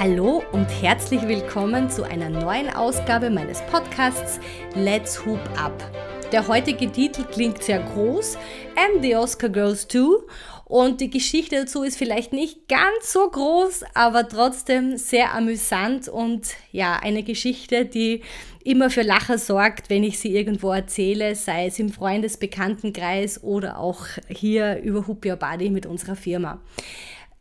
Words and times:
Hallo 0.00 0.44
und 0.52 0.66
herzlich 0.66 1.26
willkommen 1.26 1.90
zu 1.90 2.04
einer 2.04 2.30
neuen 2.30 2.70
Ausgabe 2.70 3.30
meines 3.30 3.60
Podcasts 3.62 4.38
Let's 4.76 5.26
Hoop 5.26 5.40
Up. 5.60 5.72
Der 6.30 6.46
heutige 6.46 6.92
Titel 6.92 7.24
klingt 7.24 7.64
sehr 7.64 7.80
groß, 7.80 8.38
And 8.76 9.02
the 9.02 9.16
Oscar 9.16 9.48
Girls 9.48 9.88
Too. 9.88 10.22
Und 10.66 11.00
die 11.00 11.10
Geschichte 11.10 11.56
dazu 11.56 11.82
ist 11.82 11.98
vielleicht 11.98 12.32
nicht 12.32 12.68
ganz 12.68 13.12
so 13.12 13.28
groß, 13.28 13.82
aber 13.94 14.28
trotzdem 14.28 14.98
sehr 14.98 15.34
amüsant 15.34 16.06
und 16.06 16.46
ja, 16.70 17.00
eine 17.02 17.24
Geschichte, 17.24 17.84
die 17.84 18.22
immer 18.62 18.90
für 18.90 19.02
Lacher 19.02 19.38
sorgt, 19.38 19.90
wenn 19.90 20.04
ich 20.04 20.20
sie 20.20 20.32
irgendwo 20.32 20.70
erzähle, 20.70 21.34
sei 21.34 21.66
es 21.66 21.80
im 21.80 21.88
Freundesbekanntenkreis 21.90 23.42
oder 23.42 23.78
auch 23.78 24.06
hier 24.28 24.80
über 24.80 25.08
Hoop 25.08 25.26
Your 25.26 25.36
Body 25.36 25.70
mit 25.70 25.86
unserer 25.86 26.14
Firma 26.14 26.60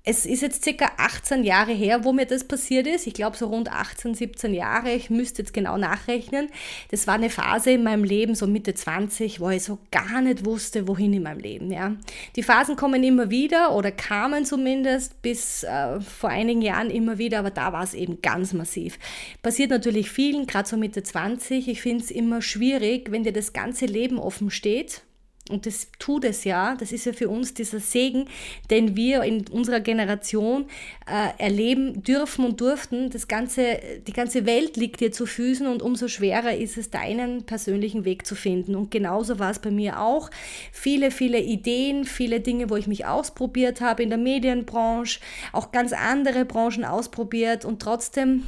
es 0.09 0.25
ist 0.25 0.41
jetzt 0.41 0.63
circa 0.63 0.89
18 0.95 1.43
Jahre 1.43 1.73
her, 1.73 2.05
wo 2.05 2.13
mir 2.13 2.25
das 2.25 2.45
passiert 2.45 2.87
ist. 2.87 3.07
Ich 3.07 3.13
glaube 3.13 3.35
so 3.35 3.47
rund 3.47 3.69
18, 3.69 4.15
17 4.15 4.53
Jahre. 4.53 4.93
Ich 4.93 5.09
müsste 5.09 5.41
jetzt 5.41 5.53
genau 5.53 5.77
nachrechnen. 5.77 6.47
Das 6.91 7.07
war 7.07 7.15
eine 7.15 7.29
Phase 7.29 7.71
in 7.71 7.83
meinem 7.83 8.05
Leben, 8.05 8.33
so 8.33 8.47
Mitte 8.47 8.73
20, 8.73 9.41
wo 9.41 9.49
ich 9.49 9.63
so 9.63 9.79
gar 9.91 10.21
nicht 10.21 10.45
wusste, 10.45 10.87
wohin 10.87 11.11
in 11.11 11.23
meinem 11.23 11.41
Leben. 11.41 11.73
Ja. 11.73 11.97
Die 12.37 12.43
Phasen 12.43 12.77
kommen 12.77 13.03
immer 13.03 13.29
wieder 13.29 13.75
oder 13.75 13.91
kamen 13.91 14.45
zumindest 14.45 15.21
bis 15.21 15.63
äh, 15.63 15.99
vor 15.99 16.29
einigen 16.29 16.61
Jahren 16.61 16.89
immer 16.89 17.17
wieder, 17.17 17.39
aber 17.39 17.51
da 17.51 17.73
war 17.73 17.83
es 17.83 17.93
eben 17.93 18.21
ganz 18.21 18.53
massiv. 18.53 18.97
Passiert 19.41 19.71
natürlich 19.71 20.09
vielen, 20.09 20.47
gerade 20.47 20.69
so 20.69 20.77
Mitte 20.77 21.03
20. 21.03 21.67
Ich 21.67 21.81
finde 21.81 22.05
es 22.05 22.11
immer 22.11 22.41
schwierig, 22.41 23.11
wenn 23.11 23.25
dir 23.25 23.33
das 23.33 23.51
ganze 23.51 23.85
Leben 23.85 24.19
offen 24.19 24.51
steht 24.51 25.01
und 25.49 25.65
das 25.65 25.87
tut 25.99 26.23
es 26.23 26.43
ja, 26.43 26.75
das 26.75 26.91
ist 26.91 27.05
ja 27.05 27.13
für 27.13 27.29
uns 27.29 27.53
dieser 27.53 27.79
Segen, 27.79 28.25
den 28.69 28.95
wir 28.95 29.23
in 29.23 29.47
unserer 29.49 29.79
Generation 29.79 30.65
äh, 31.05 31.29
erleben 31.41 32.03
dürfen 32.03 32.45
und 32.45 32.61
durften. 32.61 33.09
Das 33.09 33.27
ganze, 33.27 33.79
die 34.05 34.13
ganze 34.13 34.45
Welt 34.45 34.77
liegt 34.77 34.99
dir 34.99 35.11
zu 35.11 35.25
Füßen 35.25 35.67
und 35.67 35.81
umso 35.81 36.07
schwerer 36.07 36.55
ist 36.55 36.77
es, 36.77 36.89
deinen 36.89 37.43
persönlichen 37.43 38.05
Weg 38.05 38.25
zu 38.25 38.35
finden. 38.35 38.75
Und 38.75 38.91
genauso 38.91 39.39
war 39.39 39.51
es 39.51 39.59
bei 39.59 39.71
mir 39.71 40.01
auch. 40.01 40.29
Viele, 40.71 41.11
viele 41.11 41.39
Ideen, 41.39 42.05
viele 42.05 42.39
Dinge, 42.39 42.69
wo 42.69 42.75
ich 42.75 42.87
mich 42.87 43.05
ausprobiert 43.05 43.81
habe 43.81 44.03
in 44.03 44.09
der 44.09 44.17
Medienbranche, 44.17 45.19
auch 45.53 45.71
ganz 45.71 45.93
andere 45.93 46.45
Branchen 46.45 46.85
ausprobiert 46.85 47.65
und 47.65 47.81
trotzdem 47.81 48.43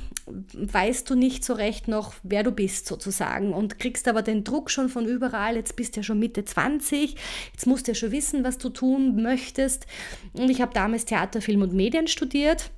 weißt 0.54 1.10
du 1.10 1.16
nicht 1.16 1.44
so 1.44 1.54
recht 1.54 1.88
noch, 1.88 2.14
wer 2.24 2.44
du 2.44 2.52
bist 2.52 2.88
sozusagen 2.88 3.54
und 3.54 3.80
kriegst 3.80 4.08
aber 4.08 4.22
den 4.22 4.44
Druck 4.44 4.72
schon 4.72 4.90
von 4.90 5.06
überall. 5.06 5.56
Jetzt 5.56 5.76
bist 5.76 5.96
du 5.96 6.00
ja 6.00 6.04
schon 6.04 6.20
Mitte 6.20 6.46
20, 6.46 7.16
jetzt 7.52 7.68
musst 7.68 7.88
du 7.88 7.92
ja 7.92 7.96
schon 7.96 8.12
wissen, 8.12 8.44
was 8.44 8.58
du 8.58 8.70
tun 8.70 9.22
möchtest. 9.22 9.88
Und 10.34 10.50
ich 10.50 10.62
habe 10.62 10.74
damals 10.74 11.06
Theater, 11.06 11.42
Film 11.42 11.62
und 11.62 11.74
Medien 11.74 12.08
studiert 12.08 12.72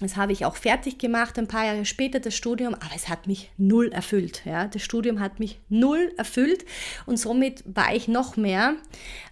das 0.00 0.16
habe 0.16 0.32
ich 0.32 0.44
auch 0.44 0.56
fertig 0.56 0.98
gemacht, 0.98 1.38
ein 1.38 1.46
paar 1.46 1.66
Jahre 1.66 1.84
später 1.84 2.20
das 2.20 2.34
Studium, 2.34 2.74
aber 2.74 2.94
es 2.96 3.08
hat 3.08 3.26
mich 3.26 3.50
null 3.58 3.88
erfüllt. 3.92 4.42
Ja? 4.44 4.66
Das 4.66 4.82
Studium 4.82 5.20
hat 5.20 5.38
mich 5.38 5.60
null 5.68 6.12
erfüllt 6.16 6.64
und 7.06 7.18
somit 7.18 7.62
war 7.66 7.94
ich 7.94 8.08
noch 8.08 8.36
mehr 8.36 8.76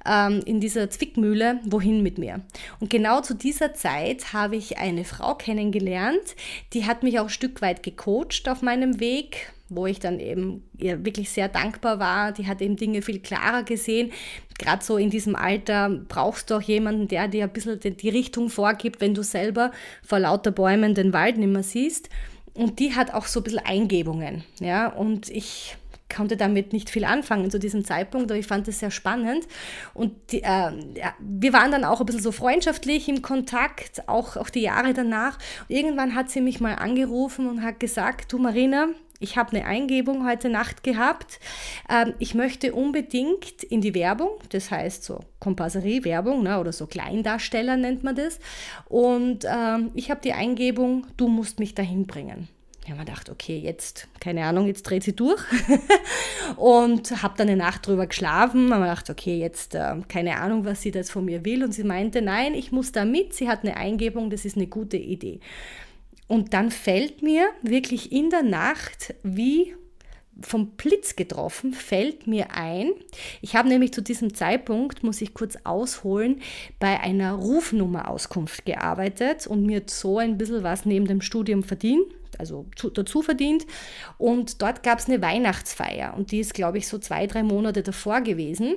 ähm, 0.07 0.43
in 0.45 0.61
dieser 0.61 0.91
Zwickmühle, 0.91 1.61
wohin 1.65 2.03
mit 2.03 2.19
mir. 2.19 2.43
Und 2.81 2.91
genau 2.91 3.23
zu 3.23 3.35
dieser 3.35 3.75
Zeit 3.75 4.33
habe 4.33 4.57
ich 4.57 4.79
eine 4.79 5.05
Frau 5.05 5.35
kennengelernt, 5.35 6.37
die 6.75 6.85
hat 6.85 7.03
mich 7.03 7.19
auch 7.19 7.25
ein 7.25 7.31
Stück 7.31 7.63
weit 7.63 7.83
gecoacht 7.83 8.49
auf 8.49 8.63
meinem 8.63 9.01
Weg, 9.01 9.53
wo 9.69 9.87
ich 9.87 10.01
dann 10.01 10.19
eben 10.21 10.65
ihr 10.77 11.05
wirklich 11.05 11.31
sehr 11.31 11.49
dankbar 11.49 11.99
war. 11.99 12.33
Die 12.33 12.47
hat 12.47 12.61
eben 12.61 12.77
Dinge 12.77 13.03
viel 13.03 13.21
klarer 13.21 13.63
gesehen. 13.63 14.13
Gerade 14.59 14.85
so 14.85 14.97
in 14.97 15.11
diesem 15.11 15.37
Alter 15.37 15.89
brauchst 16.09 16.51
du 16.51 16.57
auch 16.57 16.63
jemanden, 16.63 17.09
der 17.09 17.29
dir 17.29 17.45
ein 17.45 17.53
bisschen 17.53 17.79
die 17.81 18.09
Richtung 18.09 18.51
vorgibt, 18.51 19.01
wenn 19.01 19.15
du 19.15 19.23
selber 19.23 19.73
vor 20.03 20.19
lauter 20.19 20.51
Bäumen 20.51 20.95
den 20.95 21.13
Wald 21.13 21.39
nicht 21.39 21.53
mehr 21.53 21.63
siehst. 21.63 22.09
Und 22.55 22.81
die 22.81 22.95
hat 22.95 23.15
auch 23.15 23.27
so 23.27 23.41
ein 23.41 23.45
bisschen 23.45 23.61
Eingebungen. 23.61 24.43
Ja, 24.61 24.89
und 24.89 25.29
ich 25.29 25.77
konnte 26.15 26.37
damit 26.37 26.73
nicht 26.73 26.91
viel 26.91 27.05
anfangen 27.05 27.51
zu 27.51 27.59
diesem 27.59 27.85
Zeitpunkt, 27.85 28.31
aber 28.31 28.41
ich 28.41 28.47
fand 28.47 28.67
es 28.69 28.81
sehr 28.81 28.91
spannend. 28.91 29.47
Und 29.95 30.13
die, 30.33 30.43
äh, 30.43 30.73
ja, 30.97 31.15
wir 31.19 31.53
waren 31.53 31.71
dann 31.71 31.85
auch 31.85 32.01
ein 32.01 32.07
bisschen 32.07 32.23
so 32.23 32.33
freundschaftlich 32.33 33.09
im 33.09 33.23
Kontakt, 33.23 34.09
auch, 34.09 34.37
auch 34.37 34.51
die 34.51 34.63
Jahre 34.63 34.95
danach. 34.95 35.39
Und 35.69 35.77
irgendwann 35.77 36.15
hat 36.15 36.31
sie 36.31 36.41
mich 36.41 36.61
mal 36.61 36.75
angerufen 36.75 37.49
und 37.49 37.63
hat 37.63 37.79
gesagt, 37.79 38.33
du 38.33 38.39
Marina, 38.39 38.89
ich 39.21 39.37
habe 39.37 39.57
eine 39.57 39.67
Eingebung 39.67 40.27
heute 40.27 40.49
Nacht 40.49 40.83
gehabt. 40.83 41.41
Ähm, 41.91 42.15
ich 42.19 42.35
möchte 42.35 42.73
unbedingt 42.75 43.63
in 43.65 43.81
die 43.81 43.95
Werbung, 43.95 44.31
das 44.51 44.71
heißt 44.71 45.05
so 45.05 45.21
Kompasserie-Werbung 45.41 46.43
ne, 46.43 46.61
oder 46.61 46.73
so 46.73 46.87
Kleindarsteller 46.87 47.77
nennt 47.77 48.05
man 48.05 48.15
das. 48.15 48.39
Und 48.89 49.45
ähm, 49.45 49.91
ich 49.95 50.11
habe 50.11 50.21
die 50.21 50.33
Eingebung, 50.33 51.07
du 51.17 51.29
musst 51.29 51.59
mich 51.59 51.75
dahin 51.75 52.07
bringen. 52.07 52.49
Ich 52.89 52.91
habe 52.91 53.01
mir 53.01 53.07
gedacht, 53.07 53.29
okay, 53.29 53.59
jetzt, 53.59 54.09
keine 54.19 54.47
Ahnung, 54.47 54.67
jetzt 54.67 54.85
dreht 54.85 55.03
sie 55.03 55.15
durch. 55.15 55.45
und 56.57 57.23
habe 57.23 57.35
dann 57.37 57.49
eine 57.49 57.59
Nacht 57.59 57.87
drüber 57.87 58.07
geschlafen. 58.07 58.73
Habe 58.73 58.81
mir 58.81 58.89
gedacht, 58.89 59.11
okay, 59.11 59.39
jetzt, 59.39 59.75
äh, 59.75 59.97
keine 60.09 60.39
Ahnung, 60.39 60.65
was 60.65 60.81
sie 60.81 60.91
das 60.91 61.11
von 61.11 61.27
mir 61.27 61.45
will. 61.45 61.65
Und 61.65 61.73
sie 61.73 61.85
meinte, 61.85 62.23
nein, 62.23 62.55
ich 62.55 62.73
muss 62.73 62.91
da 62.91 63.05
mit. 63.05 63.35
Sie 63.35 63.47
hat 63.47 63.63
eine 63.63 63.77
Eingebung, 63.77 64.31
das 64.31 64.47
ist 64.47 64.57
eine 64.57 64.69
gute 64.69 64.97
Idee. 64.97 65.41
Und 66.29 66.53
dann 66.55 66.71
fällt 66.71 67.23
mir 67.23 67.49
wirklich 67.63 68.13
in 68.13 68.31
der 68.31 68.43
Nacht 68.43 69.15
wie 69.23 69.75
vom 70.41 70.71
Blitz 70.77 71.17
getroffen, 71.17 71.73
fällt 71.73 72.27
mir 72.27 72.55
ein. 72.55 72.93
Ich 73.41 73.57
habe 73.57 73.69
nämlich 73.69 73.93
zu 73.93 74.03
diesem 74.03 74.35
Zeitpunkt, 74.35 75.03
muss 75.03 75.21
ich 75.21 75.35
kurz 75.35 75.57
ausholen, 75.65 76.41
bei 76.79 77.01
einer 77.01 77.33
Rufnummerauskunft 77.33 78.65
gearbeitet 78.65 79.47
und 79.47 79.67
mir 79.67 79.83
so 79.87 80.19
ein 80.19 80.39
bisschen 80.39 80.63
was 80.63 80.85
neben 80.85 81.07
dem 81.07 81.23
Studium 81.23 81.65
verdient, 81.65 82.07
also 82.39 82.67
dazu 82.95 83.23
verdient. 83.23 83.67
Und 84.17 84.63
dort 84.63 84.83
gab 84.83 85.01
es 85.01 85.09
eine 85.09 85.21
Weihnachtsfeier 85.21 86.15
und 86.17 86.31
die 86.31 86.41
ist, 86.41 86.55
glaube 86.55 86.79
ich, 86.79 86.87
so 86.87 86.99
zwei, 86.99 87.27
drei 87.27 87.43
Monate 87.43 87.83
davor 87.83 88.21
gewesen. 88.21 88.77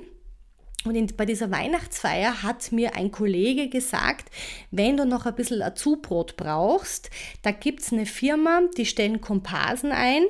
Und 0.84 0.96
in, 0.96 1.08
bei 1.16 1.26
dieser 1.26 1.52
Weihnachtsfeier 1.52 2.42
hat 2.42 2.72
mir 2.72 2.96
ein 2.96 3.12
Kollege 3.12 3.70
gesagt, 3.70 4.32
wenn 4.72 4.98
du 4.98 5.06
noch 5.06 5.26
ein 5.26 5.36
bisschen 5.36 5.62
ein 5.62 5.76
Zubrot 5.76 6.38
brauchst, 6.38 7.10
da 7.44 7.52
gibt 7.52 7.82
es 7.82 7.94
eine 7.94 8.06
Firma, 8.06 8.62
die 8.78 8.86
stellen 8.86 9.22
Komparsen 9.22 9.92
ein. 9.92 10.24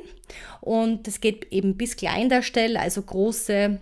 Und 0.60 1.08
das 1.08 1.22
geht 1.22 1.52
eben 1.52 1.78
bis 1.78 1.96
Kleindarsteller, 1.96 2.82
also 2.82 3.02
große 3.02 3.80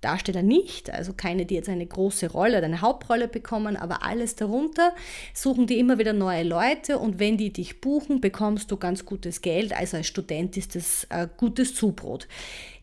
Darsteller 0.00 0.42
nicht, 0.42 0.90
also 0.90 1.12
keine, 1.12 1.44
die 1.44 1.56
jetzt 1.56 1.68
eine 1.68 1.86
große 1.86 2.30
Rolle 2.30 2.58
oder 2.58 2.66
eine 2.66 2.82
Hauptrolle 2.82 3.26
bekommen, 3.26 3.76
aber 3.76 4.04
alles 4.04 4.36
darunter 4.36 4.94
suchen 5.34 5.66
die 5.66 5.78
immer 5.78 5.98
wieder 5.98 6.12
neue 6.12 6.44
Leute. 6.44 6.98
Und 6.98 7.18
wenn 7.18 7.36
die 7.36 7.52
dich 7.52 7.80
buchen, 7.80 8.20
bekommst 8.20 8.70
du 8.70 8.76
ganz 8.76 9.04
gutes 9.04 9.42
Geld, 9.42 9.72
also 9.72 9.96
als 9.96 10.06
Student 10.06 10.56
ist 10.56 10.76
das 10.76 11.04
äh, 11.10 11.26
gutes 11.36 11.74
Zubrot 11.74 12.28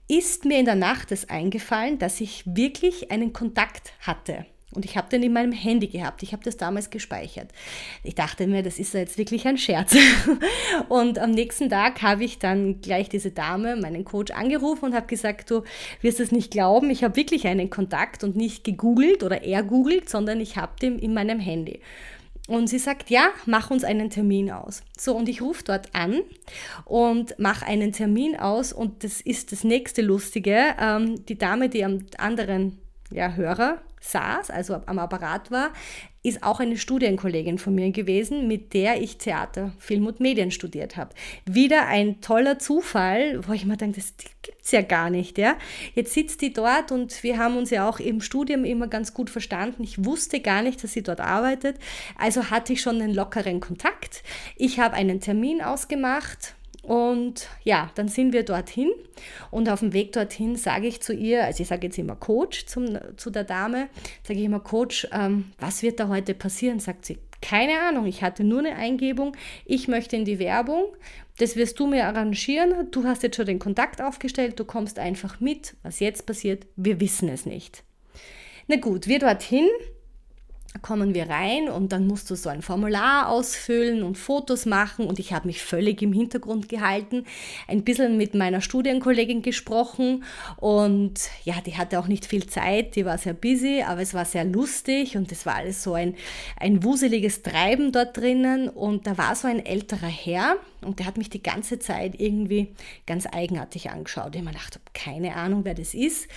ist 0.07 0.45
mir 0.45 0.59
in 0.59 0.65
der 0.65 0.75
Nacht 0.75 1.11
es 1.11 1.29
eingefallen, 1.29 1.99
dass 1.99 2.21
ich 2.21 2.43
wirklich 2.45 3.11
einen 3.11 3.33
Kontakt 3.33 3.93
hatte. 3.99 4.45
Und 4.75 4.83
ich 4.83 4.97
habe 4.97 5.09
den 5.09 5.23
in 5.23 5.31
meinem 5.31 5.53
Handy 5.53 5.87
gehabt. 5.87 6.21
Ich 6.21 6.33
habe 6.33 6.43
das 6.43 6.57
damals 6.57 6.89
gespeichert. 6.89 7.49
Ich 8.03 8.13
dachte 8.13 8.45
mir, 8.45 8.61
das 8.61 8.77
ist 8.77 8.93
jetzt 8.93 9.17
wirklich 9.17 9.47
ein 9.47 9.57
Scherz. 9.57 9.95
Und 10.89 11.17
am 11.17 11.31
nächsten 11.31 11.69
Tag 11.69 12.01
habe 12.01 12.25
ich 12.25 12.39
dann 12.39 12.81
gleich 12.81 13.07
diese 13.07 13.31
Dame, 13.31 13.77
meinen 13.77 14.03
Coach, 14.03 14.33
angerufen 14.33 14.85
und 14.85 14.95
habe 14.95 15.07
gesagt, 15.07 15.49
du 15.49 15.63
wirst 16.01 16.19
es 16.19 16.31
nicht 16.31 16.51
glauben, 16.51 16.89
ich 16.89 17.03
habe 17.03 17.15
wirklich 17.15 17.47
einen 17.47 17.69
Kontakt 17.69 18.23
und 18.23 18.35
nicht 18.35 18.63
gegoogelt 18.63 19.23
oder 19.23 19.43
er 19.43 19.63
googelt, 19.63 20.09
sondern 20.09 20.41
ich 20.41 20.57
habe 20.57 20.73
den 20.81 20.99
in 20.99 21.13
meinem 21.13 21.39
Handy. 21.39 21.79
Und 22.47 22.67
sie 22.67 22.77
sagt, 22.77 23.09
ja, 23.09 23.29
mach 23.45 23.71
uns 23.71 23.83
einen 23.83 24.09
Termin 24.09 24.51
aus. 24.51 24.83
So, 24.97 25.15
und 25.15 25.27
ich 25.27 25.41
rufe 25.41 25.63
dort 25.63 25.95
an 25.95 26.21
und 26.85 27.37
mache 27.39 27.65
einen 27.65 27.91
Termin 27.91 28.35
aus. 28.35 28.71
Und 28.71 29.03
das 29.03 29.19
ist 29.19 29.51
das 29.51 29.63
nächste 29.63 30.03
Lustige. 30.03 30.75
Ähm, 30.79 31.25
die 31.25 31.37
Dame, 31.37 31.69
die 31.69 31.83
am 31.83 32.05
anderen 32.17 32.77
ja, 33.15 33.33
Hörer 33.33 33.79
saß, 34.01 34.51
also 34.51 34.81
am 34.85 34.99
Apparat 34.99 35.49
war, 35.49 35.71
ist 36.21 36.43
auch 36.43 36.59
eine 36.59 36.77
Studienkollegin 36.77 37.57
von 37.57 37.73
mir 37.73 37.91
gewesen, 37.91 38.47
mit 38.47 38.73
der 38.73 39.01
ich 39.01 39.17
Theater, 39.17 39.73
Film 39.79 40.05
und 40.05 40.19
Medien 40.19 40.51
studiert 40.51 40.97
habe. 40.97 41.11
Wieder 41.45 41.87
ein 41.87 42.19
toller 42.21 42.59
Zufall, 42.59 43.47
wo 43.47 43.53
ich 43.53 43.65
mir 43.65 43.77
denke, 43.77 44.01
das 44.01 44.13
gibt 44.41 44.61
es 44.63 44.71
ja 44.71 44.81
gar 44.81 45.09
nicht. 45.09 45.37
Ja? 45.37 45.55
Jetzt 45.93 46.13
sitzt 46.13 46.41
die 46.41 46.53
dort 46.53 46.91
und 46.91 47.23
wir 47.23 47.37
haben 47.37 47.57
uns 47.57 47.69
ja 47.69 47.87
auch 47.87 47.99
im 47.99 48.21
Studium 48.21 48.65
immer 48.65 48.87
ganz 48.87 49.13
gut 49.13 49.29
verstanden. 49.29 49.83
Ich 49.83 50.03
wusste 50.03 50.39
gar 50.39 50.61
nicht, 50.61 50.83
dass 50.83 50.93
sie 50.93 51.03
dort 51.03 51.21
arbeitet. 51.21 51.77
Also 52.17 52.49
hatte 52.49 52.73
ich 52.73 52.81
schon 52.81 53.01
einen 53.01 53.13
lockeren 53.13 53.59
Kontakt. 53.59 54.23
Ich 54.55 54.79
habe 54.79 54.95
einen 54.95 55.21
Termin 55.21 55.61
ausgemacht 55.61 56.55
und 56.85 57.47
ja, 57.63 57.89
dann 57.95 58.07
sind 58.07 58.31
wir 58.31 58.43
dorthin 58.43 58.91
und 59.49 59.69
auf 59.69 59.79
dem 59.79 59.93
Weg 59.93 60.11
dorthin 60.11 60.55
sage 60.55 60.87
ich 60.87 61.01
zu 61.01 61.13
ihr, 61.13 61.43
also 61.43 61.63
ich 61.63 61.69
sage 61.69 61.87
jetzt 61.87 61.97
immer 61.97 62.15
Coach 62.15 62.65
zum, 62.67 62.97
zu 63.17 63.31
der 63.31 63.43
Dame, 63.43 63.89
sage 64.23 64.39
ich 64.39 64.45
immer 64.45 64.59
Coach, 64.59 65.07
ähm, 65.11 65.51
was 65.57 65.81
wird 65.81 65.99
da 65.99 66.07
heute 66.07 66.33
passieren? 66.33 66.79
Sagt 66.79 67.05
sie, 67.05 67.17
keine 67.41 67.79
Ahnung, 67.79 68.05
ich 68.05 68.21
hatte 68.21 68.43
nur 68.43 68.59
eine 68.59 68.75
Eingebung, 68.75 69.35
ich 69.65 69.87
möchte 69.87 70.15
in 70.15 70.25
die 70.25 70.39
Werbung, 70.39 70.85
das 71.37 71.55
wirst 71.55 71.79
du 71.79 71.87
mir 71.87 72.05
arrangieren, 72.05 72.89
du 72.91 73.03
hast 73.03 73.23
jetzt 73.23 73.35
schon 73.35 73.45
den 73.45 73.59
Kontakt 73.59 74.01
aufgestellt, 74.01 74.59
du 74.59 74.65
kommst 74.65 74.99
einfach 74.99 75.39
mit, 75.39 75.75
was 75.83 75.99
jetzt 75.99 76.25
passiert, 76.25 76.65
wir 76.75 76.99
wissen 76.99 77.29
es 77.29 77.45
nicht. 77.45 77.83
Na 78.67 78.77
gut, 78.77 79.07
wir 79.07 79.19
dorthin, 79.19 79.67
kommen 80.81 81.13
wir 81.13 81.29
rein 81.29 81.69
und 81.69 81.91
dann 81.91 82.07
musst 82.07 82.29
du 82.29 82.35
so 82.35 82.49
ein 82.49 82.61
Formular 82.61 83.29
ausfüllen 83.29 84.03
und 84.03 84.17
Fotos 84.17 84.65
machen 84.65 85.07
und 85.07 85.19
ich 85.19 85.33
habe 85.33 85.47
mich 85.47 85.61
völlig 85.61 86.01
im 86.01 86.13
Hintergrund 86.13 86.69
gehalten, 86.69 87.25
ein 87.67 87.83
bisschen 87.83 88.17
mit 88.17 88.33
meiner 88.35 88.61
Studienkollegin 88.61 89.41
gesprochen 89.41 90.23
und 90.57 91.13
ja, 91.43 91.55
die 91.65 91.77
hatte 91.77 91.99
auch 91.99 92.07
nicht 92.07 92.25
viel 92.25 92.47
Zeit, 92.47 92.95
die 92.95 93.05
war 93.05 93.17
sehr 93.17 93.33
busy, 93.33 93.83
aber 93.85 94.01
es 94.01 94.13
war 94.13 94.25
sehr 94.25 94.45
lustig 94.45 95.17
und 95.17 95.31
es 95.31 95.45
war 95.45 95.55
alles 95.55 95.83
so 95.83 95.93
ein, 95.93 96.15
ein 96.59 96.83
wuseliges 96.83 97.41
Treiben 97.41 97.91
dort 97.91 98.17
drinnen 98.17 98.69
und 98.69 99.07
da 99.07 99.17
war 99.17 99.35
so 99.35 99.47
ein 99.47 99.65
älterer 99.65 100.07
Herr 100.07 100.57
und 100.81 100.99
der 100.99 101.05
hat 101.05 101.17
mich 101.17 101.29
die 101.29 101.43
ganze 101.43 101.79
Zeit 101.79 102.19
irgendwie 102.19 102.73
ganz 103.05 103.25
eigenartig 103.31 103.89
angeschaut. 103.89 104.35
Ich 104.35 104.41
habe 104.41 104.45
mir 104.45 104.51
gedacht, 104.51 104.79
keine 104.93 105.35
Ahnung, 105.35 105.61
wer 105.63 105.73
das 105.73 105.93
ist. 105.93 106.27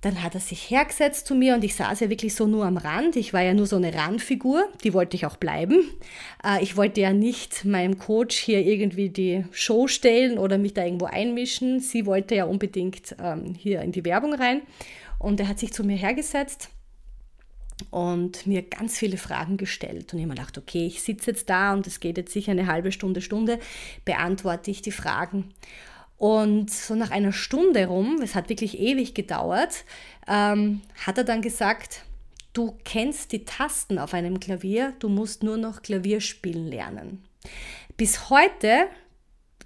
Dann 0.00 0.22
hat 0.22 0.34
er 0.34 0.40
sich 0.40 0.70
hergesetzt 0.70 1.26
zu 1.26 1.34
mir 1.34 1.54
und 1.54 1.64
ich 1.64 1.74
saß 1.74 2.00
ja 2.00 2.08
wirklich 2.08 2.34
so 2.34 2.46
nur 2.46 2.64
am 2.64 2.76
Rand. 2.76 3.16
Ich 3.16 3.32
war 3.32 3.42
ja 3.42 3.52
nur 3.52 3.66
so 3.66 3.76
eine 3.76 3.92
Randfigur, 3.92 4.68
die 4.84 4.94
wollte 4.94 5.16
ich 5.16 5.26
auch 5.26 5.36
bleiben. 5.36 5.82
Äh, 6.44 6.62
ich 6.62 6.76
wollte 6.76 7.00
ja 7.00 7.12
nicht 7.12 7.64
meinem 7.64 7.98
Coach 7.98 8.36
hier 8.36 8.64
irgendwie 8.64 9.10
die 9.10 9.44
Show 9.50 9.88
stellen 9.88 10.38
oder 10.38 10.56
mich 10.56 10.74
da 10.74 10.84
irgendwo 10.84 11.06
einmischen. 11.06 11.80
Sie 11.80 12.06
wollte 12.06 12.36
ja 12.36 12.44
unbedingt 12.44 13.16
ähm, 13.20 13.54
hier 13.54 13.82
in 13.82 13.90
die 13.90 14.04
Werbung 14.04 14.34
rein. 14.34 14.62
Und 15.18 15.40
er 15.40 15.48
hat 15.48 15.58
sich 15.58 15.72
zu 15.72 15.82
mir 15.82 15.96
hergesetzt 15.96 16.70
und 17.90 18.46
mir 18.46 18.62
ganz 18.62 18.98
viele 18.98 19.16
Fragen 19.16 19.56
gestellt. 19.56 20.12
Und 20.12 20.18
ich 20.18 20.24
habe 20.24 20.28
mir 20.28 20.34
gedacht, 20.34 20.58
okay, 20.58 20.86
ich 20.86 21.02
sitze 21.02 21.32
jetzt 21.32 21.50
da 21.50 21.72
und 21.72 21.86
es 21.86 22.00
geht 22.00 22.18
jetzt 22.18 22.32
sicher 22.32 22.52
eine 22.52 22.66
halbe 22.66 22.92
Stunde, 22.92 23.20
Stunde, 23.20 23.58
beantworte 24.04 24.70
ich 24.70 24.82
die 24.82 24.92
Fragen. 24.92 25.52
Und 26.18 26.70
so 26.70 26.96
nach 26.96 27.12
einer 27.12 27.32
Stunde 27.32 27.86
rum, 27.86 28.20
es 28.22 28.34
hat 28.34 28.48
wirklich 28.48 28.78
ewig 28.78 29.14
gedauert, 29.14 29.84
ähm, 30.26 30.82
hat 31.06 31.16
er 31.16 31.24
dann 31.24 31.42
gesagt, 31.42 32.02
du 32.52 32.76
kennst 32.84 33.30
die 33.30 33.44
Tasten 33.44 34.00
auf 34.00 34.14
einem 34.14 34.40
Klavier, 34.40 34.94
du 34.98 35.08
musst 35.08 35.44
nur 35.44 35.56
noch 35.56 35.80
Klavier 35.82 36.20
spielen 36.20 36.66
lernen. 36.66 37.24
Bis 37.96 38.30
heute, 38.30 38.88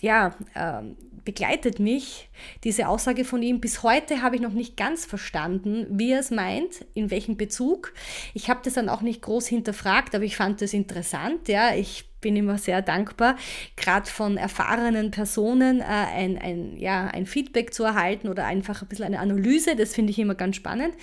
ja, 0.01 0.35
ähm, 0.55 0.97
begleitet 1.25 1.79
mich 1.79 2.29
diese 2.65 2.89
Aussage 2.89 3.25
von 3.25 3.43
ihm. 3.43 3.61
Bis 3.61 3.83
heute 3.83 4.23
habe 4.23 4.37
ich 4.37 4.43
noch 4.43 4.53
nicht 4.53 4.77
ganz 4.77 5.05
verstanden, 5.05 5.87
wie 5.91 6.13
er 6.13 6.21
es 6.21 6.31
meint, 6.31 6.85
in 6.95 7.11
welchem 7.11 7.37
Bezug. 7.37 7.93
Ich 8.35 8.51
habe 8.51 8.61
das 8.65 8.75
dann 8.75 8.89
auch 8.89 9.03
nicht 9.03 9.23
groß 9.23 9.47
hinterfragt, 9.47 10.15
aber 10.15 10.25
ich 10.25 10.37
fand 10.37 10.61
das 10.63 10.73
interessant. 10.73 11.49
Ja, 11.49 11.75
ich 11.75 12.05
bin 12.21 12.37
immer 12.37 12.57
sehr 12.57 12.81
dankbar, 12.81 13.37
gerade 13.77 14.09
von 14.09 14.39
erfahrenen 14.39 15.11
Personen 15.11 15.81
äh, 15.81 15.85
ein, 15.85 16.39
ein, 16.39 16.77
ja, 16.79 17.09
ein 17.09 17.27
Feedback 17.27 17.75
zu 17.75 17.85
erhalten 17.85 18.29
oder 18.29 18.47
einfach 18.47 18.81
ein 18.81 18.89
bisschen 18.89 19.07
eine 19.07 19.19
Analyse. 19.19 19.77
Das 19.77 19.95
finde 19.95 20.13
ich 20.13 20.19
immer 20.19 20.35
ganz 20.35 20.57
spannend. 20.57 20.95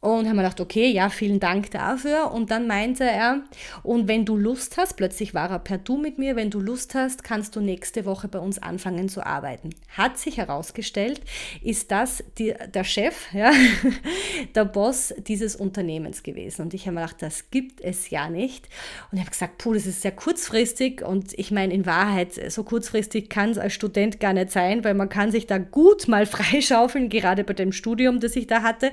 Und 0.00 0.28
haben 0.28 0.36
wir 0.36 0.42
gedacht, 0.42 0.60
okay, 0.60 0.90
ja, 0.90 1.10
vielen 1.10 1.40
Dank 1.40 1.72
dafür. 1.72 2.30
Und 2.30 2.52
dann 2.52 2.68
meinte 2.68 3.02
er, 3.02 3.42
und 3.82 4.06
wenn 4.06 4.24
du 4.24 4.36
Lust 4.36 4.76
hast, 4.76 4.96
plötzlich 4.96 5.34
war 5.34 5.50
er 5.50 5.58
per 5.58 5.78
Du 5.78 5.96
mit 5.96 6.18
mir, 6.18 6.36
wenn 6.36 6.50
du 6.50 6.60
Lust 6.60 6.94
hast, 6.94 7.24
kannst 7.24 7.56
du 7.56 7.60
nächste 7.60 8.04
Woche 8.04 8.28
bei 8.28 8.38
uns 8.38 8.62
anfangen 8.62 9.08
zu 9.08 9.26
arbeiten. 9.26 9.70
Hat 9.88 10.16
sich 10.16 10.36
herausgestellt, 10.36 11.20
ist 11.62 11.90
das 11.90 12.22
die, 12.38 12.54
der 12.72 12.84
Chef, 12.84 13.26
ja, 13.32 13.50
der 14.54 14.66
Boss 14.66 15.12
dieses 15.18 15.56
Unternehmens 15.56 16.22
gewesen. 16.22 16.62
Und 16.62 16.74
ich 16.74 16.82
habe 16.86 16.94
mir 16.94 17.00
gedacht, 17.00 17.20
das 17.20 17.50
gibt 17.50 17.80
es 17.80 18.10
ja 18.10 18.30
nicht. 18.30 18.68
Und 19.10 19.18
ich 19.18 19.22
habe 19.22 19.32
gesagt, 19.32 19.58
puh, 19.58 19.74
das 19.74 19.86
ist 19.86 20.02
sehr 20.02 20.12
kurzfristig. 20.12 21.02
Und 21.02 21.36
ich 21.36 21.50
meine, 21.50 21.74
in 21.74 21.86
Wahrheit, 21.86 22.34
so 22.52 22.62
kurzfristig 22.62 23.28
kann 23.28 23.50
es 23.50 23.58
als 23.58 23.72
Student 23.72 24.20
gar 24.20 24.32
nicht 24.32 24.52
sein, 24.52 24.84
weil 24.84 24.94
man 24.94 25.08
kann 25.08 25.32
sich 25.32 25.48
da 25.48 25.58
gut 25.58 26.06
mal 26.06 26.24
freischaufeln, 26.26 27.08
gerade 27.08 27.42
bei 27.42 27.54
dem 27.54 27.72
Studium, 27.72 28.20
das 28.20 28.36
ich 28.36 28.46
da 28.46 28.62
hatte. 28.62 28.92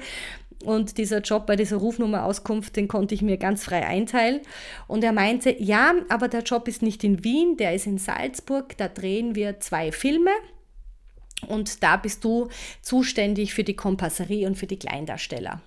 Und 0.65 0.97
dieser 0.97 1.21
Job 1.21 1.45
bei 1.45 1.55
dieser 1.55 1.77
Rufnummerauskunft, 1.77 2.75
den 2.75 2.87
konnte 2.87 3.15
ich 3.15 3.21
mir 3.21 3.37
ganz 3.37 3.63
frei 3.63 3.85
einteilen. 3.85 4.41
Und 4.87 5.03
er 5.03 5.13
meinte, 5.13 5.55
ja, 5.61 5.93
aber 6.09 6.27
der 6.27 6.41
Job 6.41 6.67
ist 6.67 6.81
nicht 6.81 7.03
in 7.03 7.23
Wien, 7.23 7.57
der 7.57 7.75
ist 7.75 7.87
in 7.87 7.97
Salzburg, 7.97 8.75
da 8.77 8.87
drehen 8.87 9.35
wir 9.35 9.59
zwei 9.59 9.91
Filme. 9.91 10.31
Und 11.47 11.83
da 11.83 11.97
bist 11.97 12.23
du 12.23 12.47
zuständig 12.81 13.53
für 13.53 13.63
die 13.63 13.75
Kompasserie 13.75 14.47
und 14.47 14.55
für 14.55 14.67
die 14.67 14.79
Kleindarsteller. 14.79 15.61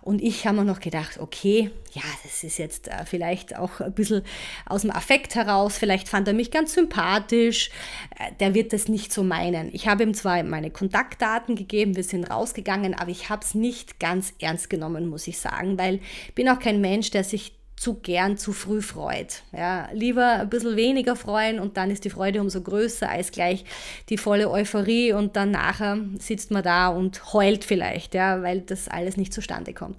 Und 0.00 0.22
ich 0.22 0.46
habe 0.46 0.58
mir 0.58 0.64
noch 0.64 0.80
gedacht, 0.80 1.18
okay, 1.18 1.70
ja, 1.92 2.02
das 2.22 2.42
ist 2.42 2.58
jetzt 2.58 2.88
äh, 2.88 3.04
vielleicht 3.04 3.56
auch 3.56 3.80
ein 3.80 3.92
bisschen 3.92 4.22
aus 4.66 4.82
dem 4.82 4.90
Affekt 4.90 5.34
heraus, 5.34 5.76
vielleicht 5.76 6.08
fand 6.08 6.26
er 6.26 6.34
mich 6.34 6.50
ganz 6.50 6.72
sympathisch, 6.72 7.70
äh, 8.18 8.32
der 8.40 8.54
wird 8.54 8.72
das 8.72 8.88
nicht 8.88 9.12
so 9.12 9.22
meinen. 9.22 9.70
Ich 9.74 9.86
habe 9.86 10.02
ihm 10.04 10.14
zwar 10.14 10.42
meine 10.42 10.70
Kontaktdaten 10.70 11.54
gegeben, 11.54 11.96
wir 11.96 12.04
sind 12.04 12.24
rausgegangen, 12.24 12.94
aber 12.94 13.10
ich 13.10 13.28
habe 13.28 13.44
es 13.44 13.54
nicht 13.54 14.00
ganz 14.00 14.32
ernst 14.40 14.70
genommen, 14.70 15.06
muss 15.06 15.28
ich 15.28 15.38
sagen, 15.38 15.78
weil 15.78 16.00
ich 16.28 16.34
bin 16.34 16.48
auch 16.48 16.58
kein 16.58 16.80
Mensch, 16.80 17.10
der 17.10 17.24
sich 17.24 17.59
zu 17.80 17.94
gern 17.94 18.36
zu 18.36 18.52
früh 18.52 18.82
freut. 18.82 19.42
Ja, 19.56 19.88
lieber 19.94 20.40
ein 20.40 20.50
bisschen 20.50 20.76
weniger 20.76 21.16
freuen 21.16 21.58
und 21.58 21.78
dann 21.78 21.90
ist 21.90 22.04
die 22.04 22.10
Freude 22.10 22.42
umso 22.42 22.60
größer 22.60 23.08
als 23.08 23.32
gleich 23.32 23.64
die 24.10 24.18
volle 24.18 24.50
Euphorie 24.50 25.14
und 25.14 25.34
dann 25.34 25.50
nachher 25.50 25.96
sitzt 26.18 26.50
man 26.50 26.62
da 26.62 26.88
und 26.88 27.32
heult 27.32 27.64
vielleicht, 27.64 28.12
ja, 28.14 28.42
weil 28.42 28.60
das 28.60 28.88
alles 28.88 29.16
nicht 29.16 29.32
zustande 29.32 29.72
kommt. 29.72 29.98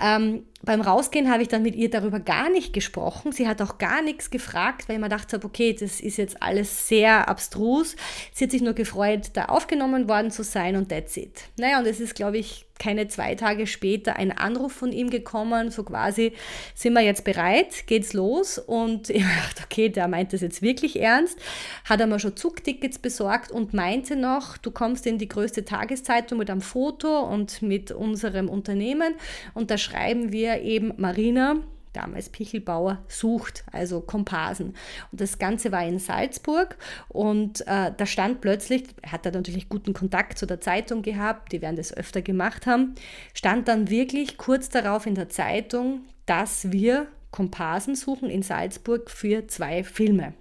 Ähm, 0.00 0.44
beim 0.62 0.82
Rausgehen 0.82 1.30
habe 1.30 1.42
ich 1.42 1.48
dann 1.48 1.62
mit 1.62 1.74
ihr 1.74 1.88
darüber 1.88 2.20
gar 2.20 2.50
nicht 2.50 2.72
gesprochen. 2.72 3.32
Sie 3.32 3.48
hat 3.48 3.62
auch 3.62 3.78
gar 3.78 4.02
nichts 4.02 4.30
gefragt, 4.30 4.88
weil 4.88 4.96
ich 4.96 5.00
mir 5.00 5.08
gedacht 5.08 5.32
habe, 5.32 5.46
okay, 5.46 5.72
das 5.72 6.00
ist 6.00 6.18
jetzt 6.18 6.42
alles 6.42 6.86
sehr 6.86 7.28
abstrus. 7.28 7.96
Sie 8.32 8.44
hat 8.44 8.50
sich 8.50 8.60
nur 8.60 8.74
gefreut, 8.74 9.30
da 9.32 9.46
aufgenommen 9.46 10.08
worden 10.08 10.30
zu 10.30 10.44
sein 10.44 10.76
und 10.76 10.90
that's 10.90 11.16
it. 11.16 11.44
Naja, 11.58 11.78
und 11.78 11.86
es 11.86 11.98
ist, 11.98 12.14
glaube 12.14 12.38
ich, 12.38 12.66
keine 12.80 13.06
zwei 13.08 13.34
Tage 13.34 13.66
später 13.66 14.16
ein 14.16 14.36
Anruf 14.36 14.72
von 14.72 14.90
ihm 14.90 15.10
gekommen, 15.10 15.70
so 15.70 15.84
quasi, 15.84 16.32
sind 16.74 16.94
wir 16.94 17.02
jetzt 17.02 17.24
bereit, 17.24 17.86
geht's 17.86 18.14
los? 18.14 18.58
Und 18.58 19.10
ich 19.10 19.22
dachte, 19.22 19.62
okay, 19.64 19.90
der 19.90 20.08
meint 20.08 20.32
das 20.32 20.40
jetzt 20.40 20.62
wirklich 20.62 20.98
ernst, 20.98 21.38
hat 21.84 22.00
er 22.00 22.06
mir 22.06 22.18
schon 22.18 22.36
Zugtickets 22.36 22.98
besorgt 22.98 23.52
und 23.52 23.74
meinte 23.74 24.16
noch, 24.16 24.56
du 24.56 24.70
kommst 24.70 25.06
in 25.06 25.18
die 25.18 25.28
größte 25.28 25.64
Tageszeitung 25.64 26.38
mit 26.38 26.50
einem 26.50 26.62
Foto 26.62 27.20
und 27.20 27.60
mit 27.62 27.92
unserem 27.92 28.48
Unternehmen 28.48 29.14
und 29.52 29.70
da 29.70 29.76
schreiben 29.76 30.32
wir 30.32 30.49
eben 30.58 30.92
Marina, 30.96 31.56
damals 31.92 32.28
Pichelbauer, 32.28 32.98
sucht, 33.08 33.64
also 33.72 34.00
Komparsen. 34.00 34.74
Und 35.10 35.20
das 35.20 35.38
Ganze 35.38 35.72
war 35.72 35.84
in 35.84 35.98
Salzburg 35.98 36.76
und 37.08 37.62
äh, 37.66 37.92
da 37.96 38.06
stand 38.06 38.40
plötzlich, 38.40 38.84
hat 39.06 39.26
er 39.26 39.32
natürlich 39.32 39.68
guten 39.68 39.92
Kontakt 39.92 40.38
zu 40.38 40.46
der 40.46 40.60
Zeitung 40.60 41.02
gehabt, 41.02 41.52
die 41.52 41.62
werden 41.62 41.76
das 41.76 41.96
öfter 41.96 42.22
gemacht 42.22 42.66
haben, 42.66 42.94
stand 43.34 43.68
dann 43.68 43.90
wirklich 43.90 44.38
kurz 44.38 44.68
darauf 44.68 45.06
in 45.06 45.14
der 45.14 45.28
Zeitung, 45.28 46.02
dass 46.26 46.70
wir 46.70 47.08
Komparsen 47.30 47.94
suchen 47.94 48.30
in 48.30 48.42
Salzburg 48.42 49.10
für 49.10 49.46
zwei 49.46 49.84
Filme. 49.84 50.34